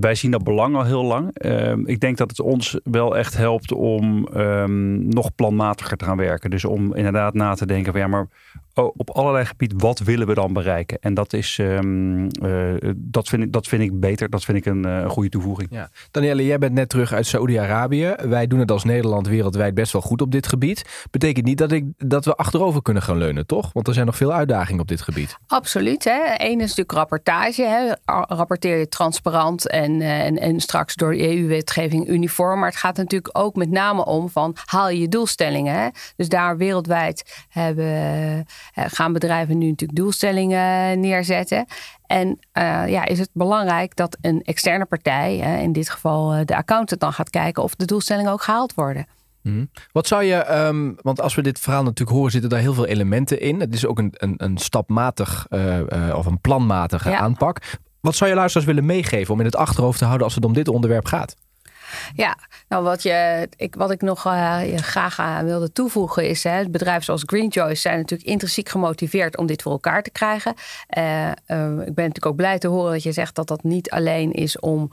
wij 0.00 0.14
zien 0.14 0.30
dat 0.30 0.44
belang 0.44 0.76
al 0.76 0.84
heel 0.84 1.04
lang. 1.04 1.44
Uh, 1.44 1.72
ik 1.84 2.00
denk 2.00 2.16
dat 2.16 2.30
het 2.30 2.40
ons 2.40 2.80
wel 2.84 3.16
echt 3.16 3.36
helpt 3.36 3.72
om 3.72 4.28
um, 4.36 5.08
nog 5.08 5.34
planmatiger 5.34 5.96
te 5.96 6.04
gaan 6.04 6.16
werken. 6.16 6.50
Dus 6.50 6.64
om 6.64 6.94
inderdaad 6.94 7.34
na 7.34 7.54
te 7.54 7.66
denken 7.66 7.92
van 7.92 8.00
ja, 8.00 8.06
maar 8.06 8.26
op 8.74 9.10
allerlei 9.10 9.44
gebieden, 9.44 9.78
wat 9.78 9.98
willen 9.98 10.26
we 10.26 10.34
dan 10.34 10.52
bereiken? 10.52 10.98
En 11.00 11.14
dat, 11.14 11.32
is, 11.32 11.58
um, 11.60 12.22
uh, 12.42 12.92
dat, 12.96 13.28
vind, 13.28 13.42
ik, 13.42 13.52
dat 13.52 13.66
vind 13.66 13.82
ik 13.82 14.00
beter. 14.00 14.30
Dat 14.30 14.44
vind 14.44 14.58
ik 14.58 14.66
een 14.66 14.86
uh, 14.86 15.10
goede 15.10 15.28
toevoeging. 15.28 15.68
Ja. 15.70 15.90
Danielle, 16.10 16.44
jij 16.44 16.58
bent 16.58 16.72
net 16.72 16.88
terug 16.88 17.12
uit 17.12 17.26
Saoedi-Arabië. 17.26 18.14
Wij 18.22 18.46
doen 18.46 18.58
het 18.58 18.70
als 18.70 18.84
Nederland 18.84 19.28
wereldwijd 19.28 19.74
best 19.74 19.92
wel 19.92 20.02
goed 20.02 20.20
op 20.22 20.32
dit 20.32 20.46
gebied. 20.46 21.06
Betekent 21.10 21.46
niet 21.46 21.58
dat, 21.58 21.72
ik, 21.72 21.84
dat 21.96 22.24
we 22.24 22.34
achterover 22.34 22.82
kunnen 22.82 23.02
gaan 23.02 23.18
leunen, 23.18 23.46
toch? 23.46 23.70
Want 23.72 23.88
er 23.88 23.94
zijn 23.94 24.06
nog 24.06 24.16
veel 24.16 24.32
uitdagingen 24.32 24.80
op 24.80 24.88
dit 24.88 25.00
gebied. 25.00 25.36
Absoluut. 25.46 26.04
Hè. 26.04 26.20
Eén 26.36 26.60
is 26.60 26.68
natuurlijk 26.68 26.92
rapportage. 26.92 27.62
Hè. 27.62 27.92
Rapporteer 28.34 28.78
je 28.78 28.88
transparant 28.88 29.68
en, 29.68 30.00
uh, 30.00 30.24
en, 30.24 30.38
en 30.38 30.60
straks 30.60 30.94
door 30.94 31.12
de 31.12 31.36
EU-wetgeving 31.36 32.08
uniform. 32.08 32.58
Maar 32.58 32.68
het 32.68 32.78
gaat 32.78 32.96
natuurlijk 32.96 33.38
ook 33.38 33.56
met 33.56 33.70
name 33.70 34.04
om 34.04 34.28
van 34.28 34.56
haal 34.64 34.88
je 34.88 35.00
je 35.00 35.08
doelstellingen. 35.08 35.74
Hè. 35.74 35.88
Dus 36.16 36.28
daar 36.28 36.56
wereldwijd 36.56 37.44
hebben 37.48 37.84
uh, 37.84 38.40
gaan 38.74 39.12
bedrijven 39.12 39.58
nu 39.58 39.68
natuurlijk 39.68 39.98
doelstellingen 39.98 41.00
neerzetten. 41.00 41.66
En 42.06 42.28
uh, 42.28 42.88
ja, 42.88 43.04
is 43.04 43.18
het 43.18 43.30
belangrijk 43.32 43.96
dat 43.96 44.16
een 44.20 44.42
externe 44.42 44.84
partij, 44.84 45.38
uh, 45.38 45.62
in 45.62 45.72
dit 45.72 45.90
geval 45.90 46.44
de 46.44 46.56
accountant, 46.56 47.00
dan 47.00 47.12
gaat 47.12 47.30
kijken 47.30 47.62
of 47.62 47.74
de 47.74 47.84
doelstellingen 47.84 48.32
ook 48.32 48.42
gehaald 48.42 48.74
worden. 48.74 49.06
Mm. 49.42 49.70
Wat 49.92 50.06
zou 50.06 50.22
je, 50.22 50.52
um, 50.54 50.96
want 51.00 51.20
als 51.20 51.34
we 51.34 51.42
dit 51.42 51.58
verhaal 51.58 51.82
natuurlijk 51.82 52.16
horen, 52.16 52.30
zitten 52.30 52.50
daar 52.50 52.60
heel 52.60 52.74
veel 52.74 52.86
elementen 52.86 53.40
in. 53.40 53.60
Het 53.60 53.74
is 53.74 53.86
ook 53.86 53.98
een, 53.98 54.12
een, 54.12 54.34
een 54.36 54.58
stapmatig 54.58 55.46
of 56.14 56.26
een 56.26 56.40
planmatige 56.40 57.10
ja. 57.10 57.18
aanpak. 57.18 57.60
Wat 58.00 58.14
zou 58.14 58.30
je 58.30 58.36
luisteraars 58.36 58.68
willen 58.68 58.86
meegeven 58.86 59.34
om 59.34 59.40
in 59.40 59.46
het 59.46 59.56
achterhoofd 59.56 59.98
te 59.98 60.04
houden 60.04 60.26
als 60.26 60.34
het 60.34 60.44
om 60.44 60.52
dit 60.52 60.68
onderwerp 60.68 61.06
gaat? 61.06 61.34
Ja, 62.14 62.36
nou 62.68 62.84
wat, 62.84 63.02
je, 63.02 63.48
ik, 63.56 63.74
wat 63.74 63.90
ik 63.90 64.02
nog 64.02 64.26
uh, 64.26 64.60
graag 64.76 65.20
aan 65.20 65.44
wilde 65.44 65.72
toevoegen 65.72 66.28
is... 66.28 66.44
Hè, 66.44 66.68
bedrijven 66.68 67.04
zoals 67.04 67.22
Green 67.26 67.52
Choice 67.52 67.80
zijn 67.80 67.98
natuurlijk 67.98 68.28
intrinsiek 68.28 68.68
gemotiveerd 68.68 69.36
om 69.36 69.46
dit 69.46 69.62
voor 69.62 69.72
elkaar 69.72 70.02
te 70.02 70.10
krijgen. 70.10 70.54
Uh, 70.98 71.28
ik 71.28 71.94
ben 71.94 72.04
natuurlijk 72.04 72.26
ook 72.26 72.36
blij 72.36 72.58
te 72.58 72.68
horen 72.68 72.92
dat 72.92 73.02
je 73.02 73.12
zegt 73.12 73.34
dat 73.34 73.48
dat 73.48 73.62
niet 73.62 73.90
alleen 73.90 74.32
is 74.32 74.58
om 74.58 74.88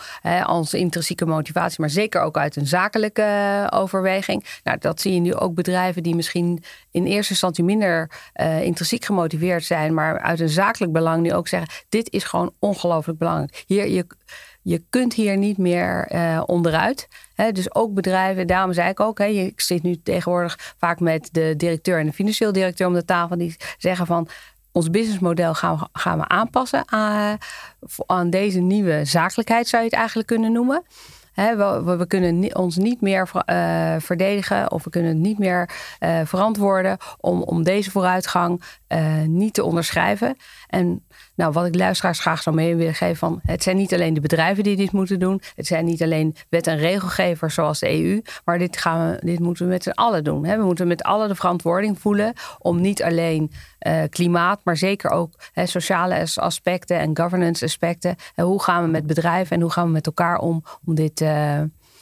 onze 0.47 0.77
intrinsieke 0.77 1.25
motivatie... 1.25 1.81
maar 1.81 1.89
zeker 1.89 2.21
ook 2.21 2.37
uit 2.37 2.55
een 2.55 2.67
zakelijke 2.67 3.67
overweging. 3.69 4.45
Nou, 4.63 4.77
dat 4.77 5.01
zie 5.01 5.13
je 5.13 5.19
nu 5.19 5.35
ook 5.35 5.53
bedrijven 5.53 6.03
die 6.03 6.15
misschien 6.15 6.63
in 6.91 7.05
eerste 7.05 7.31
instantie 7.31 7.63
minder 7.63 8.11
intrinsiek 8.61 9.05
gemotiveerd 9.05 9.63
zijn... 9.63 9.93
maar 9.93 10.19
uit 10.19 10.39
een 10.39 10.49
zakelijk 10.49 10.91
belang 10.91 11.21
nu 11.21 11.33
ook 11.33 11.47
zeggen... 11.47 11.69
dit 11.89 12.11
is 12.11 12.23
gewoon 12.23 12.53
ongelooflijk 12.59 13.19
belangrijk. 13.19 13.63
Hier, 13.67 13.87
je 13.87 14.07
je 14.61 14.83
kunt 14.89 15.13
hier 15.13 15.37
niet 15.37 15.57
meer 15.57 16.11
uh, 16.13 16.43
onderuit. 16.45 17.07
dus 17.51 17.75
ook 17.75 17.93
bedrijven, 17.93 18.47
daarom 18.47 18.73
zei 18.73 18.89
ik 18.89 18.99
ook, 18.99 19.17
he, 19.17 19.25
ik 19.25 19.61
zit 19.61 19.83
nu 19.83 20.01
tegenwoordig 20.03 20.73
vaak 20.77 20.99
met 20.99 21.29
de 21.31 21.53
directeur 21.57 21.99
en 21.99 22.05
de 22.05 22.13
financieel 22.13 22.51
directeur 22.51 22.87
om 22.87 22.93
de 22.93 23.05
tafel, 23.05 23.37
die 23.37 23.55
zeggen 23.77 24.05
van 24.05 24.27
ons 24.71 24.89
businessmodel 24.89 25.53
gaan 25.53 25.77
we, 25.77 25.87
gaan 25.91 26.17
we 26.17 26.27
aanpassen 26.27 26.83
aan, 26.85 27.37
aan 28.05 28.29
deze 28.29 28.59
nieuwe 28.59 29.05
zakelijkheid, 29.05 29.67
zou 29.67 29.83
je 29.83 29.89
het 29.89 29.97
eigenlijk 29.97 30.27
kunnen 30.27 30.51
noemen. 30.51 30.83
we, 31.33 31.95
we, 31.97 32.07
kunnen 32.07 32.55
ons 32.55 32.75
niet 32.75 33.01
meer 33.01 33.29
uh, 33.45 33.95
verdedigen 33.99 34.71
of 34.71 34.83
we 34.83 34.89
kunnen 34.89 35.11
het 35.11 35.19
niet 35.19 35.39
meer 35.39 35.69
verantwoorden 36.23 36.97
om, 37.19 37.41
om 37.41 37.63
deze 37.63 37.91
vooruitgang 37.91 38.63
niet 39.25 39.53
te 39.53 39.63
onderschrijven. 39.63 40.35
En 40.69 41.03
Nou, 41.35 41.51
wat 41.51 41.65
ik 41.65 41.75
luisteraars 41.75 42.19
graag 42.19 42.41
zou 42.41 42.55
mee 42.55 42.75
willen 42.75 42.93
geven 42.93 43.15
van 43.15 43.39
het 43.43 43.63
zijn 43.63 43.75
niet 43.77 43.93
alleen 43.93 44.13
de 44.13 44.19
bedrijven 44.19 44.63
die 44.63 44.75
dit 44.75 44.91
moeten 44.91 45.19
doen. 45.19 45.41
Het 45.55 45.67
zijn 45.67 45.85
niet 45.85 46.03
alleen 46.03 46.35
wet- 46.49 46.67
en 46.67 46.77
regelgevers 46.77 47.53
zoals 47.53 47.79
de 47.79 47.89
EU. 47.89 48.21
Maar 48.45 48.57
dit, 48.57 48.77
gaan 48.77 49.09
we, 49.09 49.25
dit 49.25 49.39
moeten 49.39 49.65
we 49.65 49.71
met 49.71 49.83
z'n 49.83 49.89
allen 49.89 50.23
doen. 50.23 50.45
Hè. 50.45 50.57
We 50.57 50.63
moeten 50.63 50.87
met 50.87 51.03
allen 51.03 51.27
de 51.27 51.35
verantwoording 51.35 51.99
voelen 51.99 52.33
om 52.59 52.81
niet 52.81 53.03
alleen 53.03 53.51
uh, 53.87 54.03
klimaat, 54.09 54.61
maar 54.63 54.77
zeker 54.77 55.09
ook 55.09 55.33
hè, 55.53 55.65
sociale 55.65 56.27
aspecten 56.35 56.99
en 56.99 57.17
governance 57.17 57.65
aspecten. 57.65 58.15
En 58.35 58.45
hoe 58.45 58.63
gaan 58.63 58.83
we 58.83 58.89
met 58.89 59.07
bedrijven 59.07 59.55
en 59.55 59.61
hoe 59.61 59.71
gaan 59.71 59.85
we 59.85 59.91
met 59.91 60.05
elkaar 60.05 60.37
om 60.37 60.63
om 60.85 60.95
dit 60.95 61.21
uh, 61.21 61.61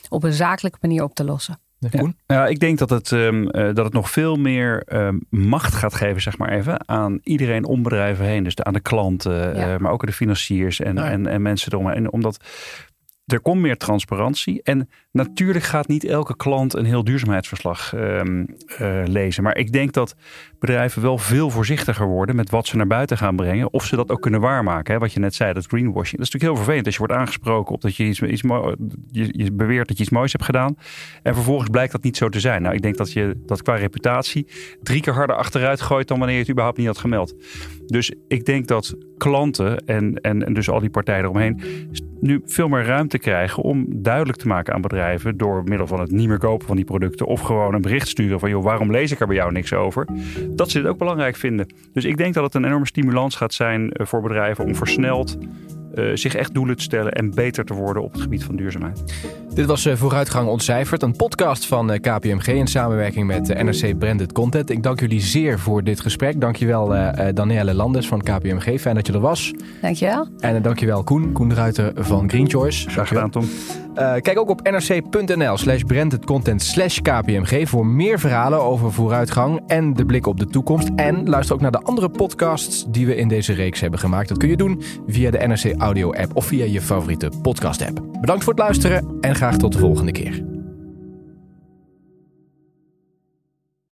op 0.09 0.23
een 0.23 0.33
zakelijke 0.33 0.77
manier 0.81 1.03
op 1.03 1.15
te 1.15 1.23
lossen? 1.23 1.59
Ja. 1.79 2.13
ja. 2.27 2.47
ik 2.47 2.59
denk 2.59 2.77
dat 2.77 2.89
het, 2.89 3.11
um, 3.11 3.43
uh, 3.43 3.51
dat 3.51 3.85
het 3.85 3.93
nog 3.93 4.09
veel 4.09 4.35
meer 4.35 4.83
um, 4.93 5.25
macht 5.29 5.73
gaat 5.73 5.93
geven, 5.93 6.21
zeg 6.21 6.37
maar 6.37 6.49
even, 6.49 6.87
aan 6.89 7.19
iedereen 7.23 7.65
om 7.65 7.83
bedrijven 7.83 8.25
heen. 8.25 8.43
Dus 8.43 8.55
de, 8.55 8.63
aan 8.63 8.73
de 8.73 8.79
klanten, 8.79 9.55
ja. 9.55 9.73
uh, 9.73 9.77
maar 9.77 9.91
ook 9.91 10.01
aan 10.01 10.09
de 10.09 10.15
financiers 10.15 10.79
en, 10.79 10.95
ja. 10.95 11.09
en, 11.09 11.27
en 11.27 11.41
mensen 11.41 11.73
eromheen. 11.73 12.11
Omdat 12.11 12.39
er 13.27 13.41
komt 13.41 13.61
meer 13.61 13.77
transparantie. 13.77 14.61
En 14.63 14.89
natuurlijk 15.11 15.65
gaat 15.65 15.87
niet 15.87 16.03
elke 16.03 16.35
klant 16.35 16.73
een 16.73 16.85
heel 16.85 17.03
duurzaamheidsverslag 17.03 17.93
um, 17.95 18.45
uh, 18.81 19.03
lezen. 19.05 19.43
Maar 19.43 19.57
ik 19.57 19.71
denk 19.71 19.93
dat 19.93 20.15
bedrijven 20.59 21.01
wel 21.01 21.17
veel 21.17 21.49
voorzichtiger 21.49 22.07
worden 22.07 22.35
met 22.35 22.49
wat 22.49 22.67
ze 22.67 22.75
naar 22.75 22.87
buiten 22.87 23.17
gaan 23.17 23.35
brengen. 23.35 23.73
Of 23.73 23.85
ze 23.85 23.95
dat 23.95 24.09
ook 24.09 24.21
kunnen 24.21 24.39
waarmaken. 24.39 24.93
Hè? 24.93 24.99
Wat 24.99 25.13
je 25.13 25.19
net 25.19 25.35
zei, 25.35 25.53
dat 25.53 25.65
greenwashing. 25.65 26.17
Dat 26.17 26.27
is 26.27 26.31
natuurlijk 26.31 26.43
heel 26.43 26.55
vervelend 26.55 26.85
als 26.85 26.93
je 26.95 26.99
wordt 26.99 27.13
aangesproken 27.13 27.73
op 27.73 27.81
dat 27.81 27.95
je 27.95 28.03
iets, 28.03 28.21
iets 28.21 28.41
je, 29.11 29.29
je 29.31 29.51
beweert 29.51 29.87
dat 29.87 29.97
je 29.97 30.03
iets 30.03 30.11
moois 30.11 30.31
hebt 30.31 30.45
gedaan. 30.45 30.77
En 31.23 31.33
vervolgens 31.33 31.69
blijkt 31.69 31.91
dat 31.91 32.03
niet 32.03 32.17
zo 32.17 32.29
te 32.29 32.39
zijn. 32.39 32.61
Nou, 32.61 32.75
ik 32.75 32.81
denk 32.81 32.97
dat 32.97 33.11
je 33.11 33.41
dat 33.45 33.61
qua 33.61 33.75
reputatie 33.75 34.47
drie 34.81 35.01
keer 35.01 35.13
harder 35.13 35.35
achteruit 35.35 35.81
gooit 35.81 36.07
dan 36.07 36.17
wanneer 36.17 36.35
je 36.35 36.41
het 36.41 36.51
überhaupt 36.51 36.77
niet 36.77 36.87
had 36.87 36.97
gemeld. 36.97 37.35
Dus 37.87 38.11
ik 38.27 38.45
denk 38.45 38.67
dat 38.67 38.95
klanten 39.17 39.85
en, 39.85 40.21
en, 40.21 40.53
dus 40.53 40.69
al 40.69 40.79
die 40.79 40.89
partijen 40.89 41.23
eromheen 41.23 41.61
nu 42.19 42.41
veel 42.45 42.67
meer 42.67 42.85
ruimte 42.85 43.19
krijgen 43.19 43.63
om 43.63 43.85
duidelijk 43.89 44.37
te 44.37 44.47
maken 44.47 44.73
aan 44.73 44.81
bedrijven 44.81 45.37
door 45.37 45.63
middel 45.63 45.87
van 45.87 45.99
het 45.99 46.11
niet 46.11 46.27
meer 46.27 46.37
kopen 46.37 46.67
van 46.67 46.75
die 46.75 46.85
producten 46.85 47.25
of 47.25 47.41
gewoon 47.41 47.73
een 47.73 47.81
bericht 47.81 48.07
sturen 48.07 48.39
van 48.39 48.49
joh, 48.49 48.63
waarom 48.63 48.91
lees 48.91 49.11
ik 49.11 49.19
er 49.19 49.27
bij 49.27 49.35
jou 49.35 49.51
niks 49.51 49.73
over? 49.73 50.07
Dat 50.49 50.71
ze 50.71 50.81
dit 50.81 50.87
ook 50.87 50.97
belangrijk 50.97 51.35
vinden. 51.35 51.73
Dus 51.93 52.05
ik 52.05 52.17
denk 52.17 52.33
dat 52.33 52.43
het 52.43 52.55
een 52.55 52.65
enorme 52.65 52.85
stimulans 52.85 53.35
gaat 53.35 53.53
zijn 53.53 53.89
voor 53.93 54.21
bedrijven 54.21 54.65
om 54.65 54.75
versneld 54.75 55.37
uh, 55.97 56.15
zich 56.15 56.35
echt 56.35 56.53
doelen 56.53 56.77
te 56.77 56.83
stellen 56.83 57.11
en 57.11 57.33
beter 57.33 57.65
te 57.65 57.73
worden 57.73 58.03
op 58.03 58.11
het 58.11 58.21
gebied 58.21 58.43
van 58.43 58.55
duurzaamheid. 58.55 59.03
Dit 59.53 59.65
was 59.65 59.85
uh, 59.85 59.95
Vooruitgang 59.95 60.47
Ontcijferd, 60.47 61.01
een 61.01 61.15
podcast 61.15 61.65
van 61.65 61.91
uh, 61.91 61.99
KPMG 61.99 62.47
in 62.47 62.67
samenwerking 62.67 63.27
met 63.27 63.47
NRC 63.63 63.97
Branded 63.97 64.31
Content. 64.31 64.69
Ik 64.69 64.83
dank 64.83 64.99
jullie 64.99 65.21
zeer 65.21 65.59
voor 65.59 65.83
dit 65.83 65.99
gesprek. 65.99 66.41
Dankjewel 66.41 66.87
Danielle 67.33 67.73
Landes 67.73 68.07
van 68.07 68.21
KPMG, 68.21 68.79
fijn 68.79 68.95
dat 68.95 69.07
je 69.07 69.13
er 69.13 69.19
was. 69.19 69.53
Dankjewel. 69.81 70.27
En 70.39 70.61
dankjewel 70.61 71.03
Koen, 71.03 71.31
Koen 71.31 71.49
de 71.49 71.55
Ruiter 71.55 71.91
van 71.95 72.29
Green 72.29 72.49
Choice. 72.49 72.89
Graag 72.89 73.07
gedaan 73.07 73.29
Tom. 73.29 73.45
Uh, 73.97 74.13
kijk 74.21 74.39
ook 74.39 74.49
op 74.49 74.61
nrc.nl 74.61 75.57
slash 75.57 75.81
brandedcontent 75.81 76.61
slash 76.61 76.99
kpmg 76.99 77.69
voor 77.69 77.85
meer 77.85 78.19
verhalen 78.19 78.61
over 78.61 78.93
vooruitgang 78.93 79.61
en 79.67 79.93
de 79.93 80.05
blik 80.05 80.27
op 80.27 80.39
de 80.39 80.47
toekomst. 80.47 80.89
En 80.95 81.29
luister 81.29 81.55
ook 81.55 81.61
naar 81.61 81.71
de 81.71 81.81
andere 81.81 82.09
podcasts 82.09 82.85
die 82.87 83.05
we 83.05 83.15
in 83.15 83.27
deze 83.27 83.53
reeks 83.53 83.79
hebben 83.79 83.99
gemaakt. 83.99 84.29
Dat 84.29 84.37
kun 84.37 84.49
je 84.49 84.57
doen 84.57 84.81
via 85.07 85.31
de 85.31 85.37
NRC 85.37 85.73
Audio 85.87 86.13
app 86.13 86.35
of 86.35 86.45
via 86.45 86.65
je 86.65 86.81
favoriete 86.81 87.31
podcast 87.41 87.81
app. 87.81 88.01
Bedankt 88.19 88.43
voor 88.43 88.53
het 88.53 88.61
luisteren 88.61 89.17
en 89.21 89.35
graag 89.35 89.57
tot 89.57 89.73
de 89.73 89.79
volgende 89.79 90.11
keer. 90.11 90.56